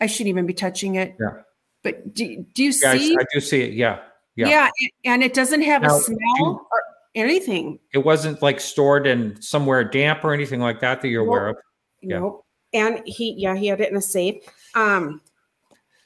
[0.00, 1.14] I shouldn't even be touching it.
[1.20, 1.42] Yeah.
[1.82, 3.14] But do, do you Yeah, see?
[3.20, 3.74] I do see it.
[3.74, 3.98] Yeah.
[4.34, 4.48] Yeah.
[4.48, 4.70] Yeah,
[5.04, 6.82] and it doesn't have Now, a smell or
[7.14, 7.78] anything.
[7.92, 11.28] It wasn't like stored in somewhere damp or anything like that that you're Nope.
[11.28, 11.56] aware of.
[12.02, 12.18] Yeah.
[12.20, 12.46] Nope.
[12.72, 14.36] And he, yeah, he had it in a safe.
[14.74, 15.20] Um,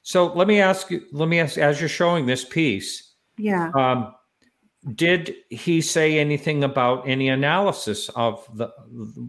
[0.02, 3.70] So let me ask you, let me ask, as you're showing this piece, yeah.
[3.76, 4.14] um,
[4.94, 8.68] did he say anything about any analysis of the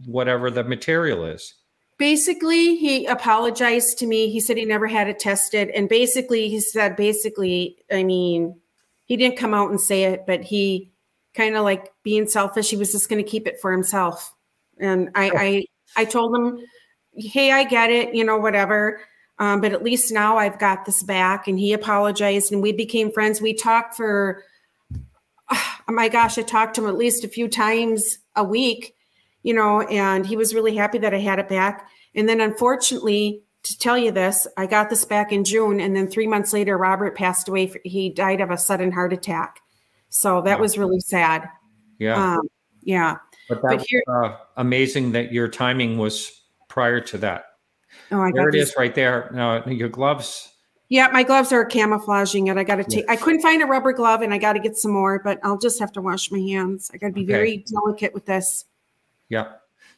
[0.05, 1.53] whatever the material is?
[1.99, 4.29] Basically, he apologized to me.
[4.29, 5.69] He said he never had it tested.
[5.69, 8.59] And basically, he said, basically, I mean,
[9.05, 10.91] he didn't come out and say it, but he
[11.35, 14.33] kind of like being selfish, he was just going to keep it for himself.
[14.79, 16.59] And I, I, I told him,
[17.15, 19.01] hey, I get it, you know, whatever.
[19.39, 21.47] Um, but at least now I've got this back.
[21.47, 23.39] And he apologized and we became friends.
[23.39, 24.43] We talked for,
[25.51, 28.95] oh my gosh, I talked to him at least a few times a week,
[29.43, 31.89] you know, and he was really happy that I had it back.
[32.15, 35.79] And then unfortunately, to tell you this, I got this back in June.
[35.79, 37.71] And then three months later, Robert passed away.
[37.85, 39.61] He died of a sudden heart attack.
[40.09, 40.61] So that Wow.
[40.61, 41.49] was really sad.
[41.97, 42.33] Yeah.
[42.35, 42.41] Um,
[42.83, 43.17] yeah.
[43.49, 47.45] but that's here- uh, amazing that your timing was prior to that.
[48.11, 49.29] Oh, I There got it is right there.
[49.33, 50.52] Now, your gloves.
[50.93, 52.57] Yeah, my gloves are camouflaging it.
[52.57, 53.09] I got to take.
[53.09, 55.17] I couldn't find a rubber glove, and I got to get some more.
[55.17, 56.91] But I'll just have to wash my hands.
[56.93, 57.33] I got to be Okay.
[57.33, 58.65] very delicate with this.
[59.27, 59.53] Yeah.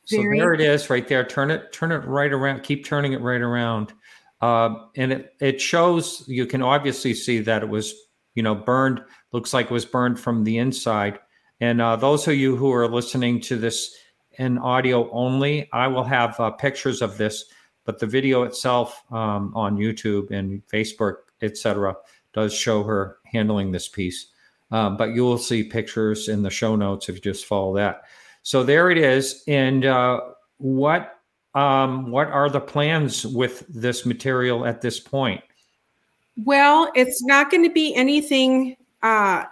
[0.06, 1.26] So Very- there it is right there.
[1.26, 2.64] Turn it, turn it right around.
[2.64, 3.92] Keep turning it right around.
[4.40, 7.94] Um, and it, it shows, you can obviously see that it was
[8.36, 9.02] you know, burned.
[9.32, 11.20] Looks like it was burned from the inside.
[11.60, 13.96] And uh, those of you who are listening to this
[14.38, 17.46] in audio only, I will have uh, pictures of this,
[17.86, 21.96] but the video itself um, on YouTube and Facebook, etc.,
[22.34, 24.28] does show her handling this piece.
[24.72, 28.04] Um, but you will see pictures in the show notes if you just follow that.
[28.42, 29.44] So there it is.
[29.48, 30.22] And uh,
[30.58, 31.20] what
[31.54, 35.42] um, what are the plans with this material at this point?
[36.44, 39.46] Well, it's not going to be anything uh,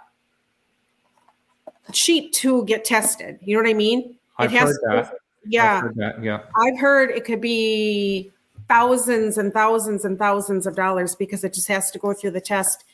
[1.92, 3.38] cheap to get tested.
[3.40, 4.16] You know what I mean?
[4.36, 5.14] I've it has heard to, that.
[5.46, 6.24] Yeah, I've.
[6.24, 6.40] Yeah.
[6.56, 8.32] I've heard it could be
[8.68, 12.40] thousands and thousands and thousands of dollars because it just has to go through the
[12.40, 12.84] test.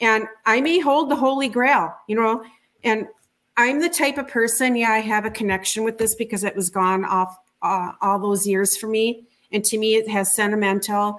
[0.00, 2.42] And I may hold the holy grail, you know,
[2.82, 3.06] and
[3.56, 6.70] I'm the type of person, yeah, I have a connection with this because it was
[6.70, 9.24] gone off uh, all those years for me.
[9.52, 11.18] And to me, it has sentimental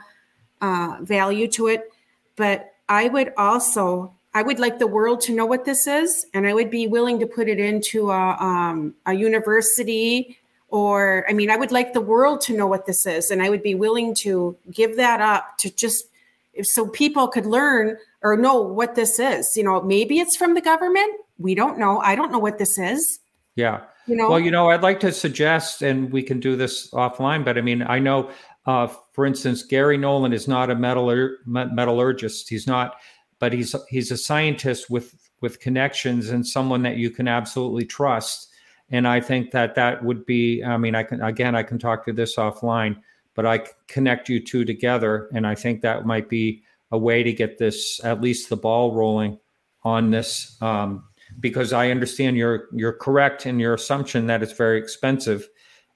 [0.61, 1.91] uh, value to it.
[2.35, 6.47] But I would also, I would like the world to know what this is, and
[6.47, 10.39] I would be willing to put it into a, um, a university
[10.71, 13.49] or i mean i would like the world to know what this is and i
[13.49, 16.05] would be willing to give that up to just
[16.63, 20.61] so people could learn or know what this is you know maybe it's from the
[20.61, 23.19] government we don't know i don't know what this is
[23.55, 23.81] Yeah.
[24.07, 27.43] you know Well, you know, I'd like to suggest, and we can do this offline,
[27.45, 28.31] but I mean, I know,
[28.65, 32.49] uh, for instance, Garry Nolan is not a metallur- metallurgist.
[32.49, 32.95] He's not,
[33.39, 38.47] but he's he's a scientist with with connections and someone that you can absolutely trust.
[38.91, 40.63] And I think that that would be.
[40.63, 42.97] I mean, I can again, I can talk to this offline,
[43.35, 47.31] but I connect you two together, and I think that might be a way to
[47.31, 49.39] get this at least the ball rolling
[49.83, 50.61] on this.
[50.61, 51.05] Um,
[51.39, 55.47] because I understand you're you're correct in your assumption that it's very expensive,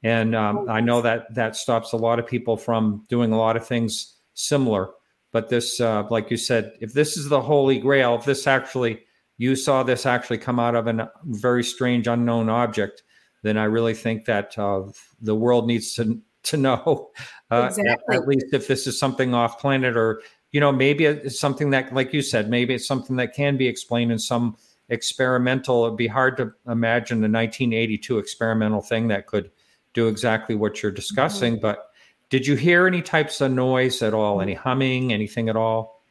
[0.03, 3.57] and um, I know that that stops a lot of people from doing a lot
[3.57, 4.91] of things similar.
[5.33, 9.03] But this, uh, like you said, if this is the holy grail, if this actually
[9.37, 13.03] you saw this actually come out of a very strange unknown object,
[13.43, 14.83] then I really think that uh,
[15.21, 17.09] the world needs to to know
[17.51, 18.15] uh, at, Exactly.
[18.15, 20.21] at least if this is something off planet or
[20.51, 23.67] you know maybe it's something that like you said maybe it's something that can be
[23.67, 24.55] explained in some
[24.89, 29.49] experimental it'd be hard to imagine a 1982 experimental thing that could
[29.95, 31.89] do exactly what you're discussing but
[32.29, 34.41] did you hear any types of noise at all?
[34.41, 36.01] Any humming anything at all?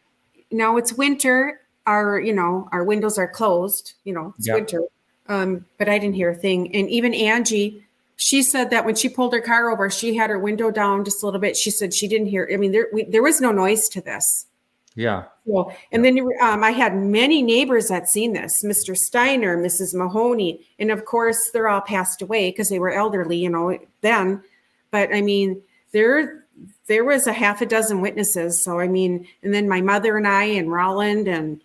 [0.50, 4.54] No it's winter our you know our windows are closed you know it's Yeah.
[4.54, 4.82] winter
[5.28, 7.84] um but i didn't hear a thing and even angie
[8.16, 11.22] she said that when she pulled her car over she had her window down just
[11.22, 13.52] a little bit she said she didn't hear i mean there we, there was no
[13.52, 14.46] noise to this
[14.94, 18.96] yeah so, and then um, I had many neighbors that seen this, Mr.
[18.96, 19.94] Steiner, Mrs.
[19.94, 24.42] Mahoney, and of course they're all passed away because they were elderly, you know, then.
[24.90, 25.60] But I mean,
[25.92, 26.44] there
[26.86, 28.62] there was a half a dozen witnesses.
[28.62, 31.60] So I mean, and then my mother and I and Roland and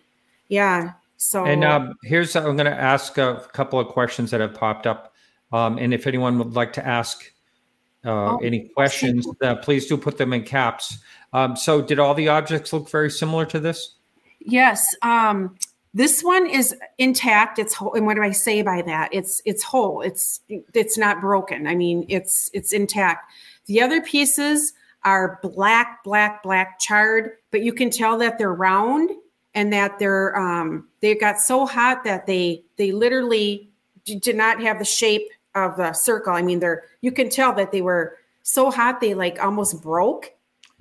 [0.49, 0.93] yeah.
[1.17, 4.87] So And um, here's I'm going to ask a couple of questions that have popped
[4.87, 5.13] up,
[5.51, 7.31] um, and if anyone would like to ask
[8.05, 10.99] uh, Oh, any questions, uh, please do put them in caps.
[11.33, 13.95] Um, so, did all the objects look very similar to this?
[14.39, 14.85] Yes.
[15.01, 15.57] Um,
[15.93, 17.59] this one is intact.
[17.59, 17.93] It's whole.
[17.95, 19.09] And what do I say by that?
[19.11, 20.01] It's it's whole.
[20.01, 21.67] It's it's not broken.
[21.67, 23.31] I mean, it's it's intact.
[23.65, 29.11] The other pieces are black, black, black charred, but you can tell that they're round
[29.59, 33.69] and that they're um, they got so hot that they they literally
[34.05, 36.31] did not have the shape of the circle.
[36.31, 40.31] I mean, they're you can tell that they were so hot they like almost broke.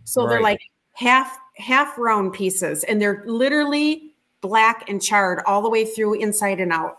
[0.04, 0.60] So they're like
[0.92, 6.60] half half round pieces and they're literally black and charred all the way through inside
[6.60, 6.98] and out.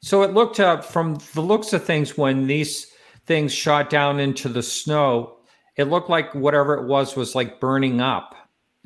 [0.00, 2.86] So it looked uh, from the looks of things when these
[3.26, 5.36] things shot down into the snow,
[5.76, 8.34] it looked like whatever it was was like burning up.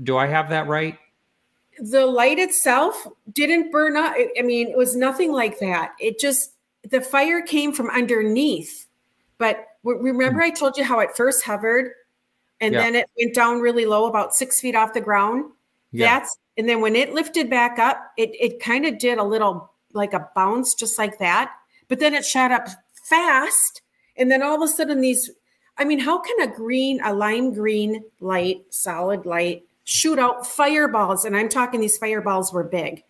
[0.03, 0.99] Do I have that right?
[1.79, 4.15] The light itself didn't burn up.
[4.17, 5.93] I- mean, it was nothing like that.
[6.01, 6.53] It just
[6.89, 8.87] the fire came from underneath.
[9.39, 11.93] But remember, I told you how it first hovered,
[12.61, 12.83] and Yeah.
[12.83, 15.51] then it went down really low, about six feet off the ground.
[15.93, 16.19] Yeah.
[16.19, 19.71] That's and then when it lifted back up, it it kind of did a little
[19.93, 21.53] like a bounce, just like that.
[21.89, 22.69] But then it shot up
[23.09, 23.83] fast,
[24.17, 25.31] and then all of a sudden these.
[25.77, 31.25] I mean, how can a green, a lime green light, solid light, shoot out fireballs?
[31.25, 33.05] And I'm talking these fireballs were big,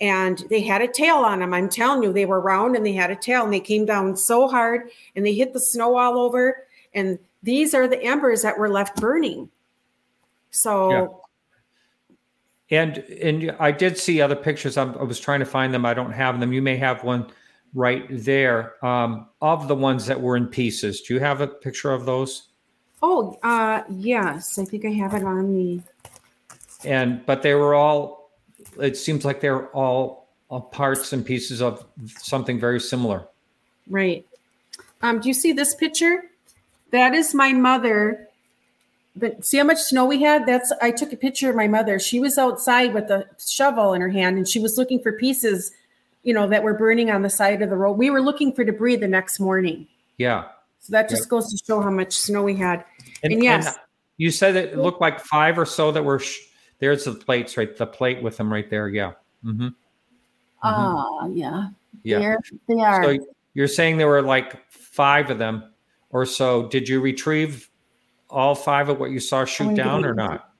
[0.00, 1.52] and they had a tail on them.
[1.52, 4.16] I'm telling you, they were round and they had a tail, and they came down
[4.16, 6.66] so hard, and they hit the snow all over.
[6.94, 9.50] And these are the embers that were left burning.
[10.50, 10.90] So.
[10.90, 11.06] Yeah.
[12.72, 14.76] And and I did see other pictures.
[14.76, 15.84] I'm, I was trying to find them.
[15.84, 16.52] I don't have them.
[16.52, 17.26] You may have one
[17.74, 21.00] right there um, of the ones that were in pieces.
[21.00, 22.48] Do you have a picture of those?
[23.02, 25.80] Oh, uh, yes, I think I have it on the.
[26.84, 28.20] And but they were all
[28.78, 31.84] it seems like they're all, all parts and pieces of
[32.18, 33.26] something very similar.
[33.88, 34.26] Right.
[35.02, 36.24] Um, do you see this picture?
[36.90, 38.28] That is my mother.
[39.16, 40.46] But see how much snow we had?
[40.46, 41.98] That's I took a picture of my mother.
[41.98, 45.72] She was outside with a shovel in her hand and she was looking for pieces,
[46.22, 47.92] you know, that were burning on the side of the road.
[47.92, 49.88] We were looking for debris the next morning.
[50.16, 50.48] Yeah.
[50.80, 51.28] So that just yeah.
[51.28, 52.84] goes to show how much snow we had.
[53.22, 53.76] And, and yes, and
[54.16, 56.20] you said it looked like five or so that were.
[56.20, 56.38] Sh-
[56.80, 57.76] there's the plates, right?
[57.76, 58.88] The plate with them right there.
[58.88, 59.12] Yeah.
[59.44, 59.68] Mm-hmm.
[60.62, 61.24] Ah, mm-hmm.
[61.24, 61.68] uh, yeah.
[62.02, 62.18] Yeah.
[62.18, 62.38] There
[62.68, 63.04] they are.
[63.04, 63.18] So
[63.54, 65.72] you're saying there were like five of them
[66.10, 66.68] or so.
[66.68, 67.70] Did you retrieve
[68.28, 70.50] all five of what you saw shoot down or not?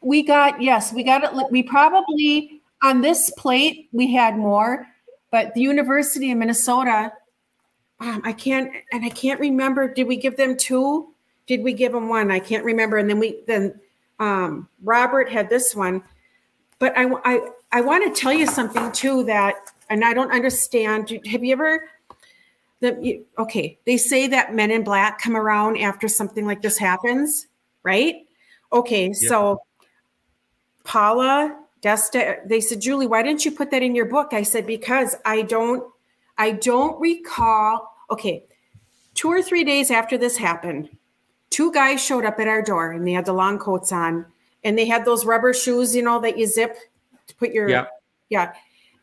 [0.00, 1.50] We got yes, we got it.
[1.50, 4.86] We probably on this plate we had more,
[5.30, 7.12] but the University of Minnesota
[8.02, 9.92] um, I can't, and I can't remember.
[9.92, 11.14] Did we give them two?
[11.46, 12.32] Did we give them one?
[12.32, 12.96] I can't remember.
[12.96, 13.78] And then we, then
[14.22, 16.02] um, Robert had this one.
[16.78, 17.40] But I, I,
[17.72, 19.56] I want to tell you something too that,
[19.90, 21.10] and I don't understand.
[21.26, 21.88] Have you ever?
[22.80, 27.46] The, okay, they say that men in black come around after something like this happens,
[27.84, 28.26] right?
[28.72, 29.14] Okay, yep.
[29.14, 29.62] so
[30.82, 34.32] Paola, Desta, they said, Julie, why didn't you put that in your book?
[34.32, 35.84] I said, because I don't,
[36.38, 38.44] I don't recall okay,
[39.14, 40.90] two or three days after this happened,
[41.52, 44.26] two guys showed up at our door and they had the long coats on
[44.64, 46.76] and they had those rubber shoes, you know, that you zip
[47.28, 47.86] to put your, yeah.
[48.28, 48.52] Yeah.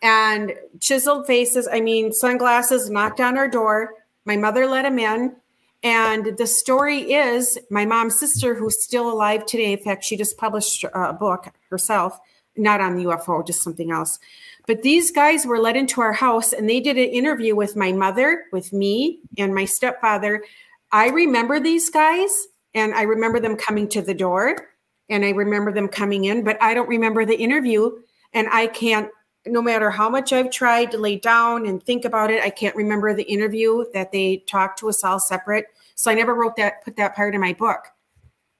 [0.01, 3.93] And chiseled faces, I mean, sunglasses knocked on our door.
[4.25, 5.35] My mother let him in.
[5.83, 9.73] And the story is my mom's sister, who's still alive today.
[9.73, 12.19] In fact, she just published a book herself,
[12.57, 14.19] not on the UFO, just something else.
[14.67, 17.91] But these guys were let into our house and they did an interview with my
[17.91, 20.43] mother, with me, and my stepfather.
[20.91, 24.69] I remember these guys and I remember them coming to the door
[25.09, 27.91] and I remember them coming in, but I don't remember the interview.
[28.33, 29.09] And I can't,
[29.45, 32.75] no matter how much I've tried to lay down and think about it, I can't
[32.75, 35.65] remember the interview that they talked to us all separate.
[35.95, 37.87] So I never wrote that, put that part in my book.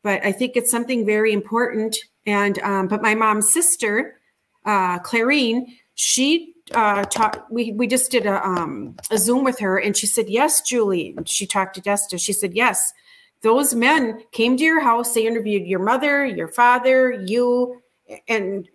[0.04, 1.98] But I think it's something very important.
[2.26, 4.20] And, um, but my mom's sister,
[4.66, 5.66] uh, Clarine,
[5.96, 10.08] she uh talked we we just did a um a zoom with her and she
[10.08, 11.16] said yes julie.
[11.26, 12.20] She talked to desta.
[12.20, 12.94] She said yes
[13.42, 17.82] those men came to your house they interviewed your mother your father you
[18.28, 18.68] and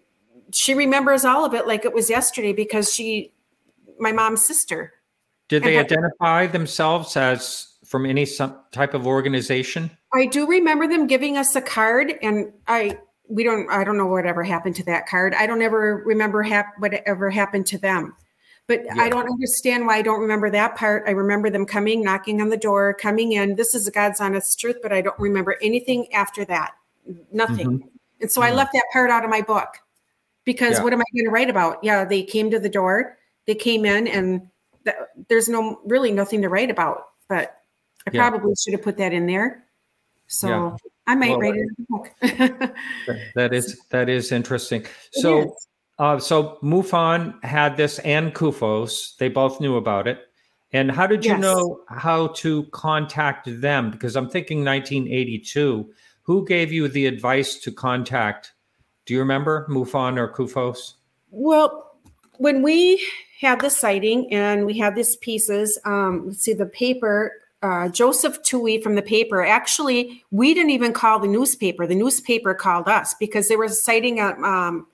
[0.52, 3.33] she remembers all of it like it was yesterday because she
[3.98, 4.92] my mom's sister.
[5.48, 9.90] Did they identify themselves as from any some type of organization?
[10.12, 14.06] I do remember them giving us a card and i we don't i don't know
[14.06, 18.14] whatever happened to that card i don't ever remember hap- whatever happened to them
[18.66, 18.94] but yeah.
[18.98, 22.48] i don't understand why i don't remember that part i remember them coming knocking on
[22.48, 26.44] the door coming in this is god's honest truth but i don't remember anything after
[26.44, 26.72] that
[27.32, 27.88] nothing mm-hmm.
[28.20, 28.52] and so mm-hmm.
[28.52, 29.78] i left that part out of my book
[30.44, 30.84] because yeah.
[30.84, 33.84] what am i going to write about yeah they came to the door they came
[33.84, 34.42] in and
[34.84, 34.96] th-
[35.28, 37.56] there's no really nothing to write about but
[38.06, 38.28] i yeah.
[38.28, 39.64] probably should have put that in there
[40.26, 42.74] so I might well, write it in a book.
[43.34, 44.86] that is that is interesting.
[45.12, 45.68] So is.
[45.98, 49.16] Uh, so MUFON had this and CUFOS.
[49.18, 50.20] They both knew about it.
[50.72, 51.40] And how did you yes.
[51.40, 53.92] know how to contact them?
[53.92, 55.88] Because I'm thinking 1982.
[56.22, 58.54] Who gave you the advice to contact?
[59.06, 60.94] Do you remember MUFON or CUFOS?
[61.30, 61.96] Well,
[62.38, 63.06] when we
[63.40, 67.32] had the sighting and we had these pieces, um, let's see, the paper
[67.64, 69.42] uh, Joseph Tui from the paper.
[69.42, 71.87] Actually, we didn't even call the newspaper.
[71.87, 74.87] The newspaper called us because there was a sighting at, um,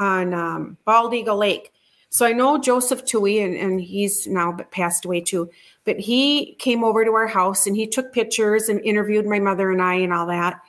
[0.00, 1.72] on um, Bald Eagle Lake.
[2.10, 5.48] So I know Joseph Tui, and, and he's now passed away too.
[5.84, 9.70] But he came over to our house and he took pictures and interviewed my mother
[9.70, 10.60] and I and all that.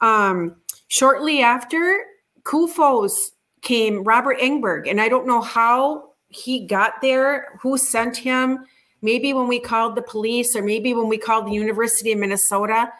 [0.00, 0.56] Um,
[0.88, 2.00] shortly after,
[2.42, 3.30] CUFOS
[3.62, 8.64] came, Robert Engberg, and I don't know how he got there, who sent him
[9.02, 12.92] maybe when we called the police or maybe when we called the University of Minnesota,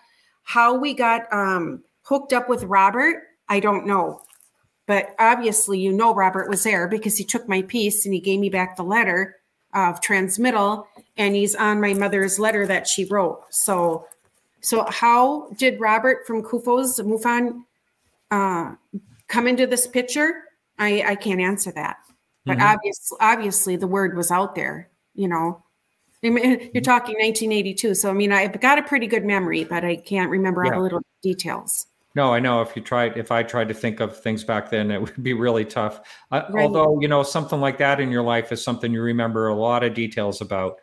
[0.43, 4.21] how we got um, hooked up with Robert, I don't know.
[4.87, 8.39] But obviously, you know, Robert was there because he took my piece and he gave
[8.39, 9.37] me back the letter
[9.75, 10.87] of transmittal,
[11.19, 13.43] and he's on my mother's letter that she wrote.
[13.51, 14.07] So,
[14.63, 17.63] so how did Robert from CUFOS MUFON
[18.31, 18.75] uh,
[19.29, 20.45] come into this picture?
[20.79, 21.97] I, I can't answer that.
[22.47, 22.67] But mm-hmm.
[22.67, 24.89] obviously, obviously, the word was out there.
[25.15, 25.63] You know,
[26.27, 27.95] I mean, you're talking 1982.
[27.95, 30.73] So, I mean, I've got a pretty good memory, but I can't remember yeah.
[30.73, 31.87] all the little details.
[32.15, 34.91] No, I know if you tried, if I tried to think of things back then,
[34.91, 36.01] it would be really tough.
[36.33, 36.65] Uh, right.
[36.65, 39.85] Although, you know, something like that in your life is something you remember a lot
[39.85, 40.77] of details about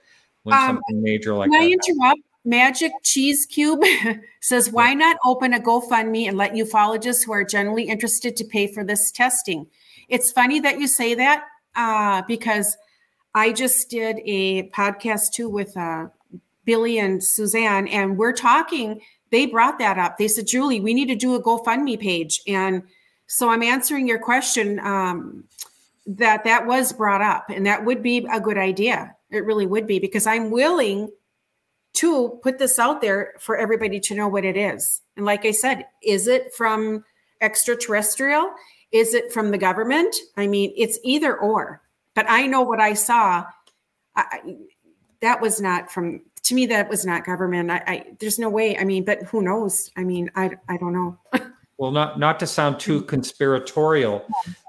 [0.43, 1.65] when um, something major like can that.
[1.65, 2.21] I interrupt?
[2.45, 3.81] Magic Cheese Cube
[4.41, 8.67] says, why not open a GoFundMe and let ufologists who are generally interested to pay
[8.67, 9.65] for this testing?
[10.09, 12.77] It's funny that you say that uh, because
[13.35, 16.07] I just did a podcast too with uh,
[16.65, 19.01] Billy and Suzanne, and we're talking.
[19.31, 20.17] They brought that up.
[20.17, 22.41] They said, Julie, we need to do a GoFundMe page.
[22.47, 22.83] And
[23.25, 25.45] so I'm answering your question um,
[26.05, 29.15] that that was brought up, and that would be a good idea.
[29.31, 31.09] It really would be because I'm willing
[31.93, 35.01] to put this out there for everybody to know what it is.
[35.15, 37.03] And like I said, is it from
[37.41, 38.51] extraterrestrial?
[38.91, 40.15] Is it from the government?
[40.37, 41.82] I mean, it's either or.
[42.15, 43.45] But I know what I saw.
[44.15, 44.57] I,
[45.21, 46.65] that was not from to me.
[46.67, 47.71] That was not government.
[47.71, 48.77] I, I there's no way.
[48.77, 49.89] I mean, but who knows?
[49.97, 51.17] I mean, I I don't know.
[51.77, 54.25] well, not not to sound too conspiratorial,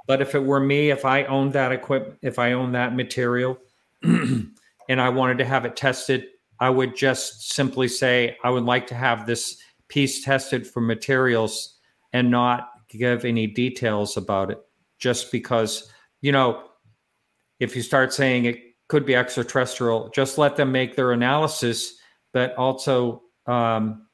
[0.07, 3.59] but if it were me, if I owned that equipment, if I owned that material,
[4.03, 4.51] and
[4.89, 6.27] I wanted to have it tested
[6.61, 11.79] I would just simply say, I would like to have this piece tested for materials
[12.13, 14.59] and not give any details about it,
[14.99, 15.91] just because,
[16.21, 16.63] you know,
[17.61, 21.95] if you start saying it could be extraterrestrial, just let them make their analysis.
[22.33, 24.07] But also, um,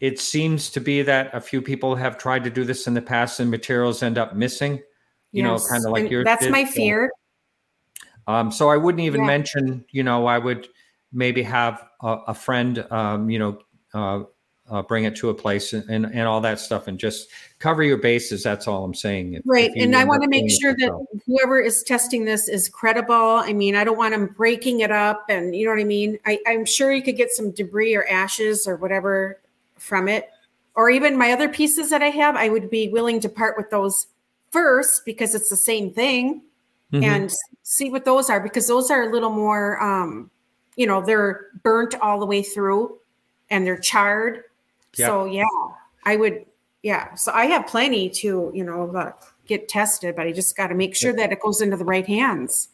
[0.00, 3.02] it seems to be that a few people have tried to do this in the
[3.02, 4.74] past and materials end up missing,
[5.32, 5.44] you yes.
[5.44, 6.24] know, kind of like your.
[6.24, 6.52] That's did.
[6.52, 7.10] my fear.
[8.26, 9.26] Um, so I wouldn't even yeah.
[9.26, 10.68] mention, you know, I would
[11.12, 13.58] maybe have a, a friend, um, you know,
[13.94, 14.24] uh,
[14.70, 17.82] uh, bring it to a place and, and, and all that stuff and just cover
[17.82, 18.42] your bases.
[18.42, 19.34] That's all I'm saying.
[19.34, 19.70] If, right.
[19.74, 23.14] If and I want to make sure that whoever is testing this is credible.
[23.14, 26.18] I mean, I don't want them breaking it up and you know what I mean?
[26.26, 29.38] I, I'm sure you could get some debris or ashes or whatever
[29.76, 30.30] from it.
[30.74, 33.70] Or even my other pieces that I have, I would be willing to part with
[33.70, 34.06] those
[34.50, 36.42] first because it's the same thing
[36.92, 37.04] mm-hmm.
[37.04, 40.30] and see what those are because those are a little more um,
[40.76, 42.98] you know they're burnt all the way through
[43.50, 44.44] and they're charred
[44.94, 45.44] so yeah
[46.04, 46.44] i would
[46.82, 49.12] yeah so i have plenty to you know
[49.46, 52.06] get tested but i just got to make sure that it goes into the right
[52.06, 52.68] hands.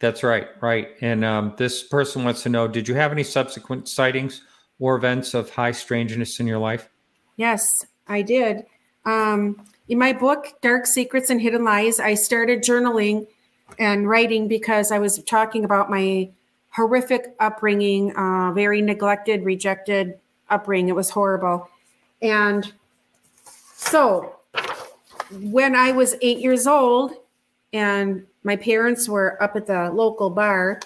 [0.00, 3.88] That's right right and um, this person wants to know did you have any subsequent
[3.88, 4.42] sightings
[4.78, 6.88] or events of high strangeness in your life?
[7.36, 7.66] Yes
[8.06, 8.64] i did.
[9.04, 13.26] Um, in my book dark secrets and hidden lies i started journaling
[13.78, 16.30] and writing because i was talking about my
[16.70, 20.18] horrific upbringing, uh, very neglected, rejected
[20.50, 20.88] upbringing.
[20.88, 21.68] It was horrible.
[22.22, 22.72] And
[23.74, 24.36] so
[25.40, 27.12] when I was eight years old
[27.72, 30.80] and my parents were up at the local bar,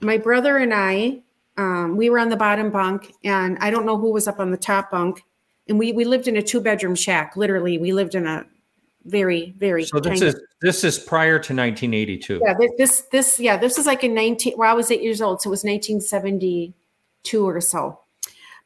[0.00, 1.20] my brother and I,
[1.56, 4.50] um, we were on the bottom bunk, and I don't know who was up on
[4.50, 5.22] the top bunk.
[5.68, 7.36] And we, we lived in a two bedroom shack.
[7.36, 8.46] Literally, we lived in a
[9.04, 10.30] very very so this tiny.
[10.30, 14.52] is this is prior to 1982 yeah this this yeah this is like in 19
[14.58, 17.98] well i was eight years old so it was 1972 or so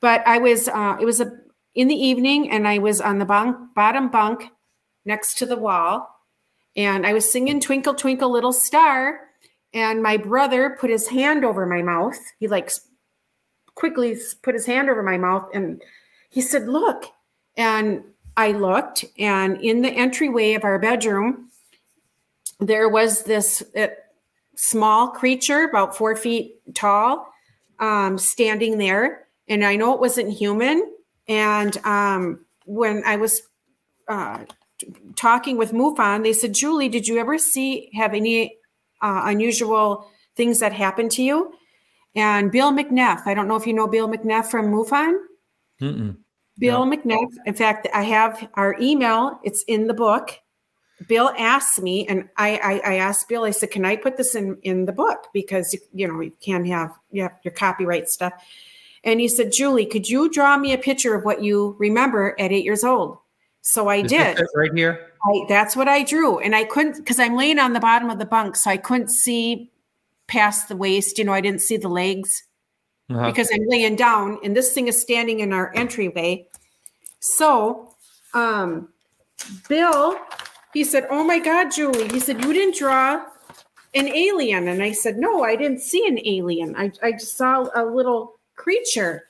[0.05, 1.33] but i was uh it was a
[1.75, 4.51] in the evening and i was on the bunk bottom bunk
[5.05, 6.09] next to the wall
[6.77, 9.21] and i was singing twinkle twinkle little star
[9.73, 12.71] and my brother put his hand over my mouth he like
[13.75, 15.83] quickly put his hand over my mouth and
[16.29, 17.07] he said look
[17.57, 18.05] and
[18.37, 21.51] I looked, and in the entryway of our bedroom,
[22.59, 23.89] there was this uh,
[24.57, 27.33] small creature, about four feet tall,
[27.79, 29.24] um, standing there.
[29.49, 30.93] And I know it wasn't human.
[31.29, 33.43] And um, when I was
[34.09, 34.45] uh,
[35.17, 38.57] talking with MUFON, they said, Julie, did you ever see, have any
[39.03, 41.53] uh, unusual things that happened to you?
[42.15, 45.17] And Bill McNeff, I don't know if you know Bill McNeff from MUFON.
[45.81, 46.17] Mm-mm.
[46.59, 46.97] Bill yeah.
[46.97, 47.33] McNeff.
[47.47, 49.41] In fact, I have our email.
[49.43, 50.39] It's in the book.
[51.09, 53.45] Bill asked me, and I, I, I asked Bill.
[53.45, 56.33] I said, "Can I put this in in the book because you, you know you
[56.41, 58.33] can't have you have your copyright stuff."
[59.05, 62.53] And he said, "Julie, could you draw me a picture of what you remember at
[62.53, 63.19] eight years old?"
[63.63, 64.41] So I Is did.
[64.55, 65.11] right here.
[65.25, 68.19] I, that's what I drew, and I couldn't because I'm laying on the bottom of
[68.19, 69.71] the bunk, so I couldn't see
[70.27, 71.19] past the waist.
[71.19, 72.45] You know, I didn't see the legs
[73.11, 73.27] uh-huh.
[73.27, 76.47] because I'm laying down and this thing is standing in our entryway.
[77.21, 77.95] So,
[78.33, 78.89] um,
[79.69, 80.19] Bill,
[80.73, 83.25] he said, Oh my God, Julie, he said, You didn't draw
[83.95, 84.69] an alien.
[84.69, 86.75] And I said, No, I didn't see an alien.
[86.77, 88.34] I, I just saw a little
[88.65, 89.29] creature.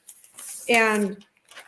[0.68, 1.24] And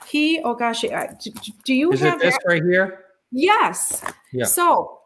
[0.06, 1.30] he, oh gosh, do,
[1.64, 2.48] do you Is have it this that?
[2.48, 3.04] right here?
[3.32, 4.04] Yes.
[4.32, 4.44] Yeah.
[4.44, 5.00] So,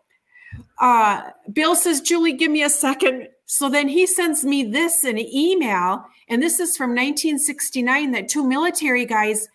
[0.78, 3.28] uh, Bill says, Julie, give me a second.
[3.46, 8.28] So then he sends me this in an email and this is from 1969 that
[8.28, 9.48] two military guys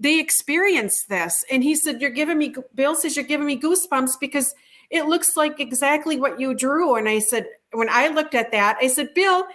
[0.00, 1.44] they experienced this.
[1.50, 4.54] And he said, You're giving me, Bill says, You're giving me goosebumps because
[4.90, 6.96] it looks like exactly what you drew.
[6.96, 9.46] And I said, When I looked at that, I said, Bill,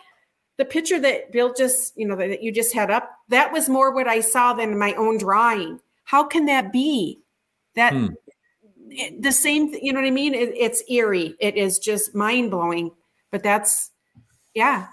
[0.60, 3.96] the picture that Bill just, you know, that you just had up, that was more
[3.96, 5.80] what I saw than my own drawing.
[6.04, 7.22] How can that be?
[7.76, 8.08] That hmm.
[9.22, 10.34] the same, you know what I mean?
[10.34, 11.38] It, it's eerie.
[11.40, 12.92] It is just mind blowing.
[13.32, 13.92] But that's,
[14.54, 14.88] yeah.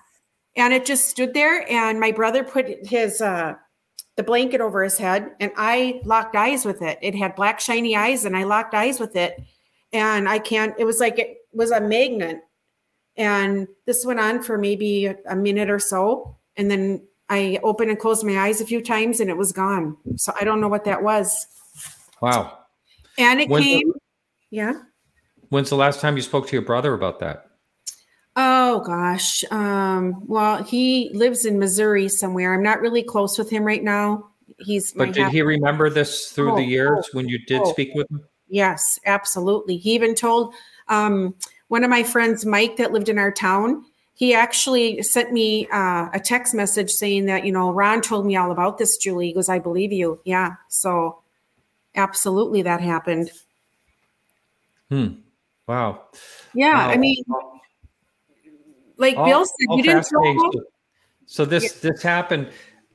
[0.54, 3.56] And it just stood there, and my brother put his uh,
[4.16, 6.98] the blanket over his head, and I locked eyes with it.
[7.02, 9.42] It had black shiny eyes, and I locked eyes with it.
[9.92, 10.74] And I can't.
[10.78, 12.38] It was like it was a magnet
[13.16, 16.36] and this went on for maybe a, minute or so.
[16.56, 19.96] And then I opened and closed my eyes a few times and it was gone.
[20.16, 21.46] So I don't know what that was.
[22.20, 22.58] Wow.
[23.18, 23.92] And it came.
[24.50, 24.74] Yeah.
[25.48, 27.46] When's the last time you spoke to your brother about that?
[28.36, 29.44] Oh gosh.
[29.50, 32.52] Um, well, he lives in Missouri somewhere.
[32.52, 34.30] I'm not really close with him right now.
[34.58, 37.70] He's But did he remember this through oh, the years oh, when you did oh.
[37.72, 38.22] speak with him?
[38.48, 39.78] Yes, absolutely.
[39.78, 40.54] He even told
[40.88, 41.34] um
[41.68, 43.84] one of my friends, Mike, that lived in our town,
[44.16, 48.34] he actually sent me uh, a text message saying that, you know, Ron told me
[48.34, 49.26] all about this, Julie.
[49.28, 50.20] He goes, I believe you.
[50.24, 50.54] Yeah.
[50.68, 51.20] So
[51.94, 53.30] absolutely that happened.
[54.88, 55.06] Hmm.
[55.66, 56.04] Wow.
[56.54, 56.86] Yeah.
[56.86, 56.92] Wow.
[56.92, 57.24] I mean,
[58.96, 60.50] like all, Bill said, you didn't throw
[61.26, 61.90] So this, yeah.
[61.90, 62.48] this happened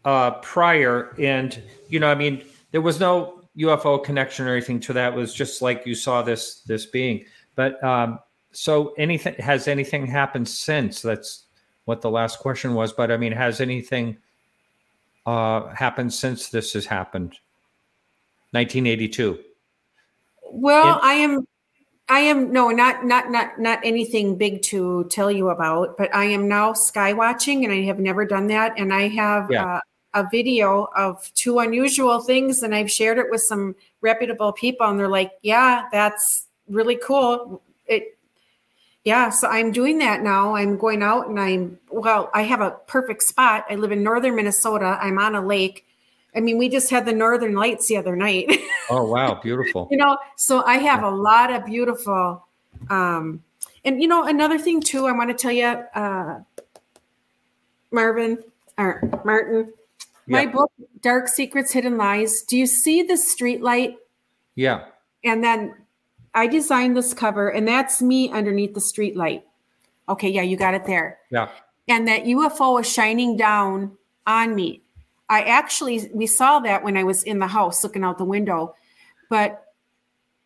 [0.03, 4.93] uh, prior and, you know, I mean, there was no UFO connection or anything to
[4.93, 5.13] that.
[5.13, 8.17] It was just like you saw this, this being, but um,
[8.51, 11.01] so anything has anything happened since?
[11.01, 11.45] That's
[11.85, 12.93] what the last question was.
[12.93, 14.17] But I mean, has anything
[15.25, 17.37] uh, happened since this has happened?
[18.51, 19.39] 1982.
[20.51, 21.47] Well, In- I am
[22.09, 26.25] I am no, not not not not anything big to tell you about, but I
[26.25, 28.73] am now sky watching, and I have never done that.
[28.77, 29.75] And I have yeah.
[29.75, 29.79] uh,
[30.13, 34.99] a video of two unusual things, and I've shared it with some reputable people, and
[34.99, 38.17] they're like, "Yeah, that's really cool." It
[39.03, 40.55] yeah, so I'm doing that now.
[40.55, 43.65] I'm going out and I'm, well, I have a perfect spot.
[43.69, 44.99] I live in northern Minnesota.
[45.01, 45.85] I'm on a lake.
[46.35, 48.45] I mean, we just had the northern lights the other night.
[48.89, 49.39] oh, wow.
[49.41, 49.87] Beautiful.
[49.89, 52.45] you know, so I have a lot of beautiful,
[52.89, 53.43] um,
[53.83, 56.39] and you know, another thing too, I want to tell you, uh,
[57.89, 58.37] Marvin
[58.77, 59.73] or Martin,
[60.27, 60.51] my yeah.
[60.51, 60.71] book,
[61.01, 62.43] Dark Secrets, Hidden Lies.
[62.43, 63.97] Do you see the street light?
[64.55, 64.85] Yeah.
[65.23, 65.75] And then
[66.33, 69.45] I designed this cover, and that's me underneath the street light.
[70.07, 71.19] Okay, yeah, you got it there.
[71.29, 71.49] Yeah.
[71.87, 74.81] And that UFO was shining down on me.
[75.29, 78.75] I actually we saw that when I was in the house looking out the window,
[79.29, 79.65] but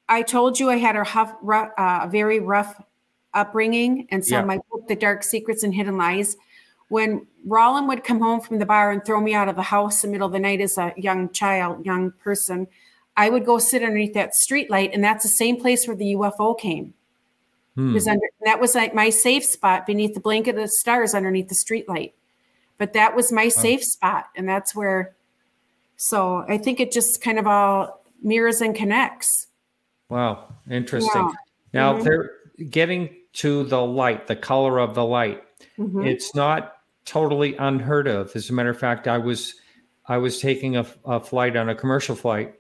[0.08, 2.80] I told you I had a rough, rough uh, very rough
[3.34, 4.46] upbringing, and so yeah.
[4.46, 6.38] my book, The Dark Secrets and Hidden Lies,
[6.90, 10.04] when Roland would come home from the bar and throw me out of the house
[10.04, 12.68] in the middle of the night as a young child, young person,
[13.18, 16.16] I would go sit underneath that street light, and that's the same place where the
[16.16, 16.94] UFO came.
[17.76, 17.94] Hmm.
[17.94, 21.50] Was under that was like my safe spot beneath the blanket of the stars underneath
[21.50, 22.14] the street light.
[22.78, 23.50] But that was my wow.
[23.50, 25.16] safe spot, and that's where.
[25.98, 29.48] So I think it just kind of all mirrors and connects.
[30.10, 31.22] Wow, interesting.
[31.22, 31.32] Yeah.
[31.74, 32.04] Now mm-hmm.
[32.04, 32.32] they're
[32.70, 35.44] getting to the light, the color of the light.
[35.78, 36.06] Mm-hmm.
[36.06, 38.36] It's not totally unheard of.
[38.36, 39.56] As a matter of fact, I was
[40.08, 42.56] I was taking a, a flight on a commercial flight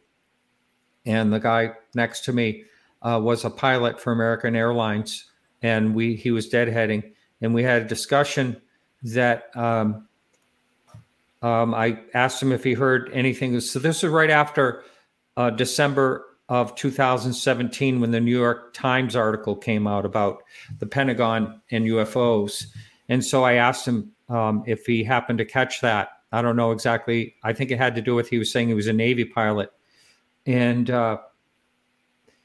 [1.06, 2.64] and the guy next to me
[3.01, 5.26] uh, was a pilot for American Airlines,
[5.62, 8.62] and we he was deadheading, and we had a discussion
[9.03, 10.08] that um,
[11.41, 13.60] um, I asked him if he heard anything.
[13.60, 14.84] So this is right after
[15.38, 20.43] uh, December of 2017 when the New York Times article came out about
[20.80, 22.66] the Pentagon and UFOs,
[23.08, 26.10] and so I asked him um, if he happened to catch that.
[26.32, 27.36] I don't know exactly.
[27.43, 29.72] I think it had to do with he was saying he was a Navy pilot
[30.46, 31.18] and uh,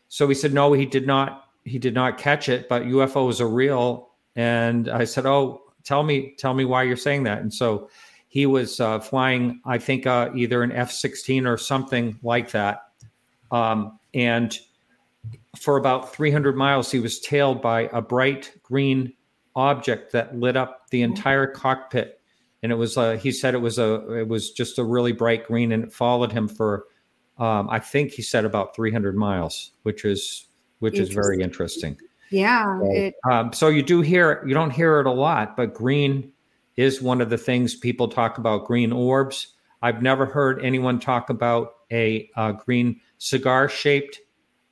[0.08, 1.44] so he said, no, he did not.
[1.64, 4.10] He did not catch it, but UFOs are real.
[4.34, 7.40] And I said, oh, tell me, tell me why you're saying that.
[7.40, 7.90] And so
[8.28, 12.88] he was uh, flying, I think, uh, either an F-16 or something like that.
[13.50, 14.58] Um, and
[15.56, 19.12] for about 300 miles, he was tailed by a bright green
[19.54, 22.20] object that lit up the entire cockpit.
[22.62, 25.46] And it was, uh, he said, it was a, it was just a really bright
[25.46, 26.84] green, and it followed him for
[27.40, 30.46] um, I think he said about 300 miles, which is
[30.78, 31.98] which is very interesting.
[32.30, 32.78] Yeah.
[32.78, 36.32] So, it, um, so you do hear you don't hear it a lot, but green
[36.76, 38.66] is one of the things people talk about.
[38.66, 39.54] Green orbs.
[39.82, 44.20] I've never heard anyone talk about a, a green cigar shaped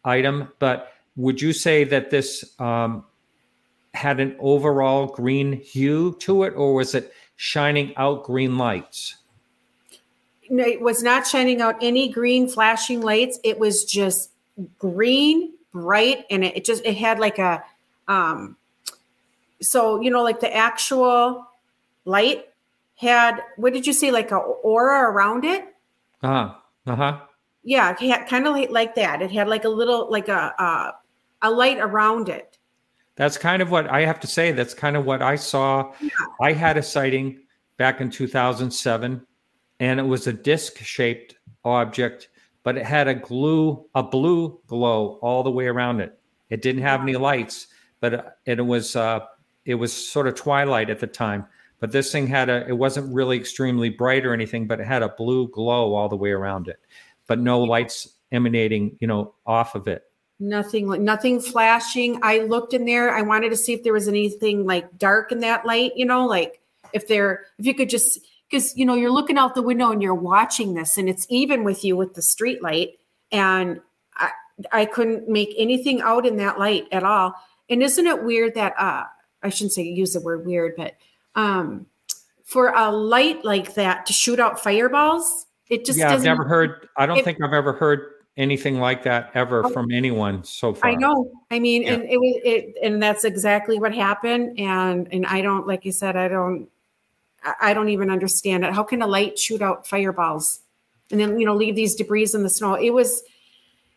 [0.05, 3.05] item, but would you say that this um,
[3.95, 9.16] had an overall green hue to it, or was it shining out green lights?
[10.51, 13.38] It was not shining out any green flashing lights.
[13.44, 14.30] It was just
[14.78, 17.62] green, bright, and it, it just it had like a
[18.09, 18.57] um
[19.61, 21.46] so you know like the actual
[22.05, 22.46] light
[22.96, 25.74] had what did you say like a aura around it?
[26.22, 26.55] Uh-huh.
[26.86, 27.20] Uh-huh.
[27.62, 29.20] Yeah, kind of like, like that.
[29.20, 30.92] It had like a little like a uh,
[31.42, 32.59] a light around it.
[33.16, 34.53] That's kind of what I have to say.
[34.53, 35.92] That's kind of what I saw.
[36.01, 36.11] Yeah.
[36.40, 37.40] I had a sighting
[37.76, 39.26] back in 2007,
[39.81, 42.29] and it was a disc shaped object,
[42.62, 46.18] but it had a glue, a blue glow all the way around it.
[46.51, 47.68] It didn't have any lights,
[48.01, 49.20] but it was uh,
[49.64, 51.47] it was sort of twilight at the time.
[51.81, 55.03] But this thing had a, it wasn't really extremely bright or anything, but it had
[55.03, 56.81] a blue glow all the way around it,
[57.26, 60.05] but no lights emanating, you know, off of it.
[60.41, 62.20] Nothing like nothing flashing.
[62.22, 63.14] I looked in there.
[63.14, 66.26] I wanted to see if there was anything like dark in that light, you know,
[66.26, 66.61] like
[66.93, 68.18] if there if you could just
[68.49, 71.64] because you know you're looking out the window and you're watching this and it's even
[71.64, 72.99] with you with the street light
[73.30, 73.80] and
[74.14, 74.30] I
[74.72, 77.34] I couldn't make anything out in that light at all.
[77.70, 79.05] And isn't it weird that uh
[79.42, 80.94] I shouldn't say use the word weird, but
[81.34, 81.86] um
[82.44, 86.12] for a light like that to shoot out fireballs, it just yeah.
[86.12, 86.88] I've never heard.
[86.96, 90.72] I don't it, think I've ever heard anything like that ever oh, from anyone so
[90.72, 90.90] far.
[90.90, 91.30] I know.
[91.51, 91.94] I mean, yeah.
[91.94, 94.59] and it was it, and that's exactly what happened.
[94.59, 96.68] And and I don't, like you said, I don't,
[97.61, 98.72] I don't even understand it.
[98.72, 100.61] How can a light shoot out fireballs,
[101.11, 102.74] and then you know leave these debris in the snow?
[102.74, 103.22] It was,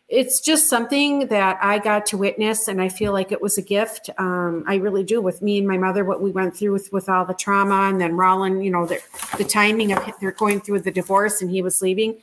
[0.08, 3.62] it's just something that I got to witness, and I feel like it was a
[3.62, 4.10] gift.
[4.18, 5.20] Um, I really do.
[5.20, 8.00] With me and my mother, what we went through with with all the trauma, and
[8.00, 9.00] then Roland, you know, the
[9.38, 12.16] the timing of they're going through the divorce, and he was leaving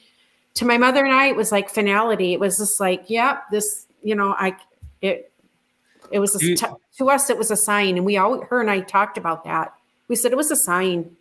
[0.56, 2.34] to my mother and I, it was like finality.
[2.34, 4.58] It was just like, yeah, this, you know, I,
[5.02, 5.32] it,
[6.12, 7.98] it was a, you, to us, it was a sign.
[7.98, 9.74] And we all, her and I talked about that.
[10.08, 11.16] We said it was a sign.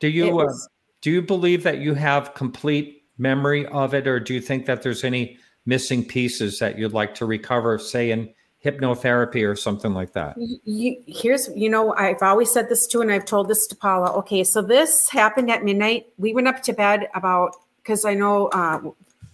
[0.00, 4.06] Do you, uh, was, uh, do you believe that you have complete memory of it?
[4.06, 8.10] Or do you think that there's any missing pieces that you'd like to recover, say
[8.10, 8.32] in
[8.64, 10.36] hypnotherapy or something like that?
[10.36, 14.12] You, here's, you know, I've always said this too, and I've told this to Paola.
[14.18, 16.06] Okay, so this happened at midnight.
[16.18, 18.80] We went up to bed about because I know uh,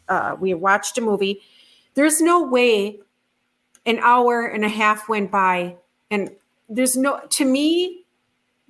[0.08, 1.40] uh, we watched a movie.
[1.94, 3.00] There's no way
[3.86, 5.76] an hour and a half went by,
[6.10, 6.30] and
[6.68, 8.01] there's no to me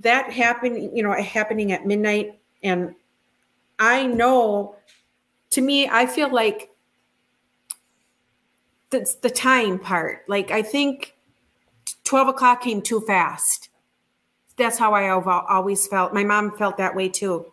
[0.01, 0.97] that happened.
[0.97, 2.95] You know, happening at midnight, and
[3.79, 4.77] I know.
[5.51, 6.71] To me, I feel like
[8.93, 10.23] that's the time part.
[10.29, 11.17] Like I think
[12.05, 13.71] 12 o'clock came too fast.
[14.57, 16.15] That's how I always felt.
[16.15, 17.53] My mom felt that way too.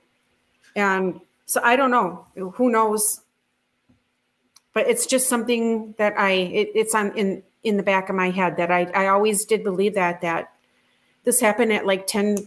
[0.76, 2.28] And so I don't know.
[2.36, 3.22] Who knows?
[4.74, 8.30] But it's just something that I it, it's on in in the back of my
[8.30, 10.54] head that I I always did believe that that
[11.24, 12.38] this happened at like 10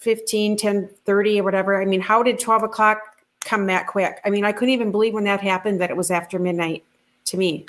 [0.00, 3.00] 15 10 30 or whatever i mean how did 12 o'clock
[3.40, 6.10] come that quick i mean i couldn't even believe when that happened that it was
[6.10, 6.84] after midnight
[7.24, 7.66] to me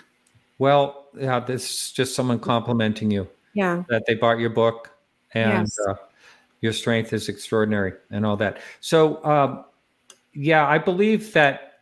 [0.59, 4.91] well yeah this is just someone complimenting you yeah that they bought your book
[5.33, 5.77] and yes.
[5.87, 5.95] uh,
[6.61, 9.65] your strength is extraordinary and all that so um,
[10.35, 11.79] yeah, I believe that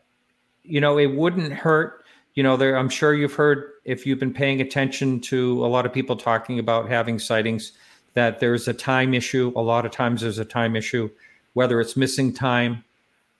[0.63, 2.05] you know it wouldn't hurt.
[2.35, 2.77] You know, there.
[2.77, 6.59] I'm sure you've heard if you've been paying attention to a lot of people talking
[6.59, 7.73] about having sightings
[8.13, 9.51] that there's a time issue.
[9.55, 11.09] A lot of times there's a time issue,
[11.53, 12.83] whether it's missing time,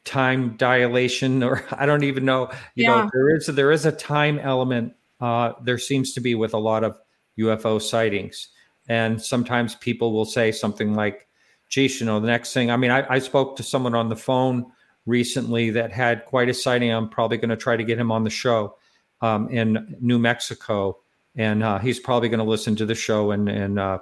[0.05, 2.49] time dilation, or I don't even know.
[2.75, 3.03] You yeah.
[3.03, 4.93] know, there is there is a time element.
[5.19, 6.99] Uh, there seems to be with a lot of
[7.39, 8.49] UFO sightings,
[8.87, 11.27] and sometimes people will say something like,
[11.69, 14.15] "Geez, you know, the next thing." I mean, I, I spoke to someone on the
[14.15, 14.65] phone
[15.05, 16.91] recently that had quite a sighting.
[16.91, 18.77] I'm probably going to try to get him on the show
[19.21, 20.99] um, in New Mexico,
[21.35, 23.99] and uh, he's probably going to listen to the show and and uh,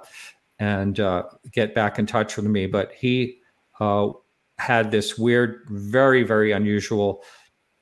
[0.58, 2.66] and uh, get back in touch with me.
[2.66, 3.38] But he
[3.80, 4.10] uh,
[4.58, 7.22] had this weird, very very unusual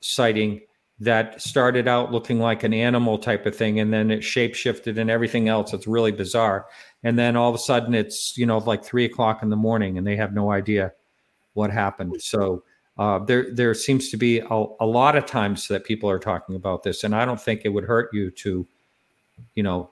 [0.01, 0.61] sighting
[0.99, 4.99] that started out looking like an animal type of thing and then it shape shifted
[4.99, 6.66] and everything else it's really bizarre
[7.03, 9.97] and then all of a sudden it's you know like three o'clock in the morning
[9.97, 10.93] and they have no idea
[11.55, 12.62] what happened so
[13.01, 16.55] uh, there there seems to be a, a, lot of times that people are talking
[16.55, 18.66] about this, and I don't think it would hurt you to,
[19.55, 19.91] you know,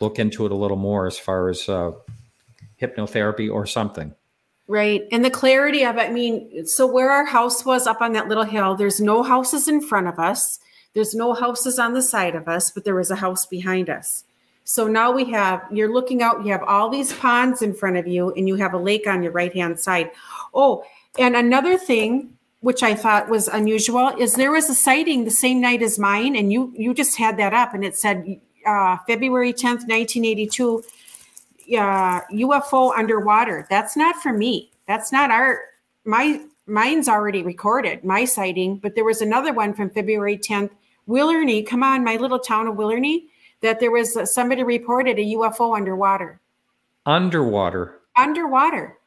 [0.00, 1.92] look into it a little more as far as uh,
[2.80, 4.14] hypnotherapy or something.
[4.68, 6.08] Right, and the clarity of it.
[6.08, 9.68] I mean, so where our house was up on that little hill, there's no houses
[9.68, 10.58] in front of us.
[10.92, 14.24] There's no houses on the side of us, but there was a house behind us.
[14.64, 18.08] So now we have, you're looking out, you have all these ponds in front of
[18.08, 20.10] you, and you have a lake on your right hand side.
[20.52, 20.82] Oh,
[21.16, 22.36] and another thing
[22.66, 26.34] which I thought was unusual, is there was a sighting the same night as mine,
[26.34, 30.46] and you you just had that up, and it said uh, February tenth, nineteen eighty
[30.46, 30.82] two,
[31.76, 33.66] uh, UFO underwater.
[33.70, 34.70] That's not for me.
[34.86, 35.60] That's not our
[36.04, 40.72] my mine's already recorded my sighting, but there was another one from February tenth,
[41.06, 41.62] Willernie.
[41.62, 43.28] Come on, my little town of Willernie,
[43.60, 46.40] that there was uh, somebody reported a UFO underwater.
[47.04, 48.00] Underwater.
[48.16, 48.98] Underwater.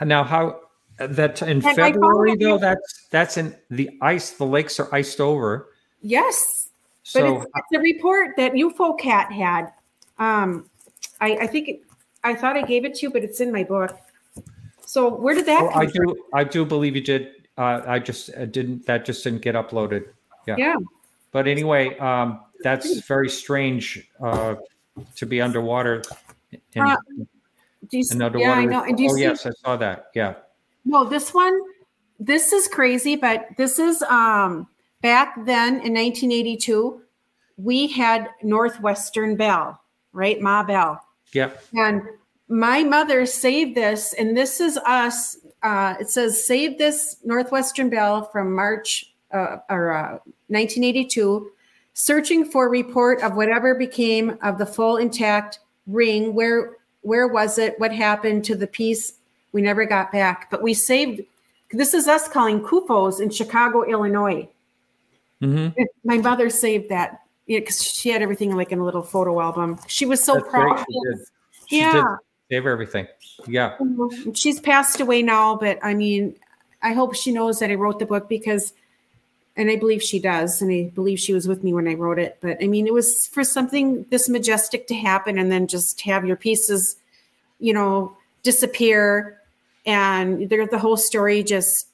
[0.00, 0.60] Now, how
[0.98, 2.58] that in February though?
[2.58, 4.32] That's that's in the ice.
[4.32, 5.68] The lakes are iced over.
[6.00, 6.57] Yes,
[7.08, 9.72] so, but it's, it's a report that UFOCAT had.
[10.18, 10.68] Um,
[11.20, 11.82] I, I think it,
[12.22, 13.96] I thought I gave it to you, but it's in my book.
[14.84, 15.62] So where did that?
[15.62, 16.16] Oh, I do.
[16.34, 17.48] I do believe you did.
[17.56, 18.84] Uh, I just uh, didn't.
[18.86, 20.04] That just didn't get uploaded.
[20.46, 20.56] Yeah.
[20.58, 20.76] Yeah.
[21.32, 24.56] But anyway, um, that's very strange uh,
[25.16, 26.02] to be underwater.
[26.74, 26.96] In, uh,
[27.90, 28.38] you, underwater.
[28.38, 28.82] Yeah, I know.
[28.84, 30.10] And do you oh see, yes, I saw that.
[30.14, 30.34] Yeah.
[30.84, 31.58] No, this one.
[32.20, 34.66] This is crazy, but this is um,
[35.02, 37.02] back then in 1982.
[37.56, 39.80] We had Northwestern Bell,
[40.12, 40.40] right?
[40.40, 41.00] Ma Bell.
[41.32, 41.62] Yep.
[41.74, 42.02] And
[42.48, 45.36] my mother saved this, and this is us.
[45.62, 50.18] Uh, it says, "Save this Northwestern Bell from March uh, or uh,
[50.48, 51.50] 1982."
[51.94, 56.32] Searching for report of whatever became of the full intact ring.
[56.32, 57.78] Where where was it?
[57.78, 59.14] What happened to the piece?
[59.52, 61.22] We never got back, but we saved.
[61.72, 64.48] This is us calling CUFOS in Chicago, Illinois.
[65.42, 65.82] Mm-hmm.
[66.04, 69.78] My mother saved that because she had everything like in a little photo album.
[69.86, 70.84] She was so That's proud.
[70.88, 71.24] She
[71.68, 72.16] she yeah.
[72.50, 73.06] Save everything.
[73.46, 73.76] Yeah.
[74.34, 76.34] She's passed away now, but I mean,
[76.82, 78.72] I hope she knows that I wrote the book because,
[79.54, 82.18] and I believe she does, and I believe she was with me when I wrote
[82.18, 82.38] it.
[82.40, 86.24] But I mean, it was for something this majestic to happen and then just have
[86.24, 86.96] your pieces,
[87.58, 89.38] you know, disappear
[89.84, 91.88] and the whole story just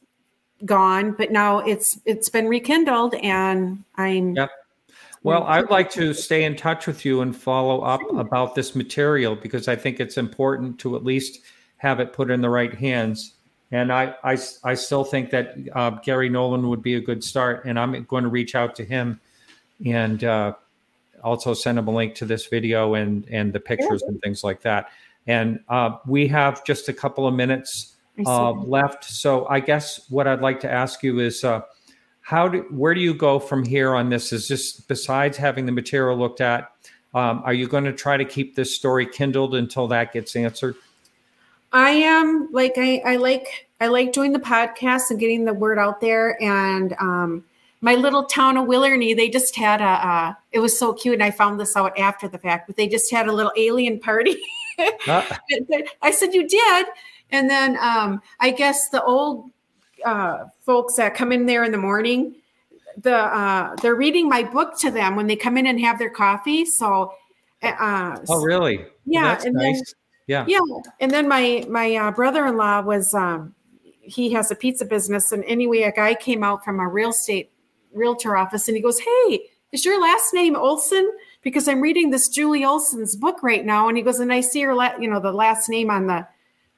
[0.64, 1.12] gone.
[1.12, 4.50] But now it's it's been rekindled and I'm yep.
[5.24, 9.34] Well, I'd like to stay in touch with you and follow up about this material
[9.34, 11.40] because I think it's important to at least
[11.78, 13.32] have it put in the right hands.
[13.72, 17.64] And I, I, I still think that uh, Garry Nolan would be a good start.
[17.64, 19.18] And I'm going to reach out to him
[19.86, 20.52] and uh,
[21.22, 24.10] also send him a link to this video and, and the pictures yeah.
[24.10, 24.90] and things like that.
[25.26, 27.93] And uh, we have just a couple of minutes
[28.26, 29.04] uh, left.
[29.04, 31.62] So I guess what I'd like to ask you is uh,
[32.20, 34.32] how do where do you go from here on this?
[34.32, 36.72] Is just besides having the material looked at,
[37.14, 40.76] um, are you going to try to keep this story kindled until that gets answered?
[41.72, 45.78] I am like I, I like I like doing the podcast and getting the word
[45.78, 46.40] out there.
[46.42, 47.44] And um,
[47.80, 49.84] my little town of Willernie, they just had a.
[49.84, 52.66] Uh, it was so cute, and I found this out after the fact.
[52.66, 54.36] But they just had a little alien party.
[55.06, 55.38] ah.
[56.00, 56.86] I said, "You did,"
[57.34, 59.50] and then um, I guess the old
[60.04, 62.36] uh, folks that come in there in the morning,
[63.02, 66.10] the uh, they're reading my book to them when they come in and have their
[66.10, 66.64] coffee.
[66.64, 67.12] So,
[67.62, 68.86] uh, oh really?
[69.04, 69.64] Yeah, well, and nice.
[69.64, 69.82] then
[70.28, 70.60] yeah, yeah,
[71.00, 75.82] and then my my uh, brother-in-law was um, he has a pizza business, and anyway,
[75.82, 77.50] a guy came out from a real estate
[77.92, 79.40] realtor office, and he goes, "Hey,
[79.72, 81.08] is your last name Ohlson?"
[81.42, 84.62] Because I'm reading this Julie Ohlson's book right now, and he goes, and I see
[84.62, 86.26] her, la- you know, the last name on the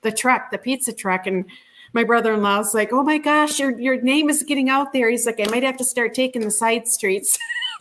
[0.06, 1.44] the truck, the pizza truck, and
[1.92, 5.40] my brother-in-law's like, "Oh my gosh, your your name is getting out there." He's like,
[5.40, 7.38] "I might have to start taking the side streets."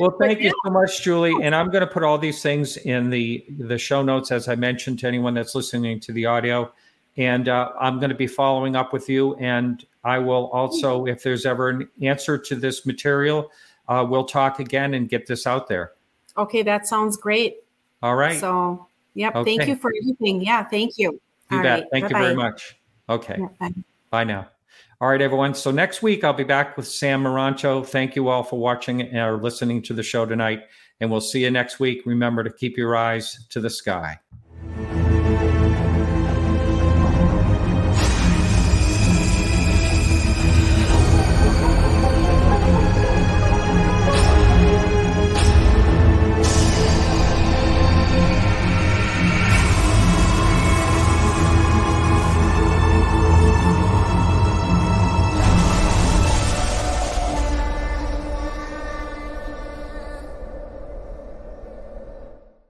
[0.00, 1.34] well, thank you so much, Julie.
[1.42, 4.56] And I'm going to put all these things in the the show notes, as I
[4.56, 6.72] mentioned to anyone that's listening to the audio.
[7.16, 9.36] And uh, I'm going to be following up with you.
[9.36, 13.52] And I will also, if there's ever an answer to this material,
[13.88, 15.92] uh, we'll talk again and get this out there.
[16.36, 17.58] Okay, that sounds great.
[18.02, 18.38] All right.
[18.40, 19.34] So, yep.
[19.34, 19.56] Okay.
[19.56, 20.42] Thank you for everything.
[20.42, 21.20] Yeah, thank you.
[21.50, 21.80] You All bet.
[21.80, 21.88] Right.
[21.92, 22.18] Thank Bye-bye.
[22.18, 22.76] you very much.
[23.08, 23.36] Okay.
[23.38, 23.74] Yeah, bye.
[24.10, 24.48] bye now.
[25.00, 25.54] All right, everyone.
[25.54, 27.86] So next week I'll be back with Sam Marancho.
[27.86, 30.62] Thank you all for watching or listening to the show tonight.
[31.00, 32.02] And we'll see you next week.
[32.06, 34.18] Remember to keep your eyes to the sky.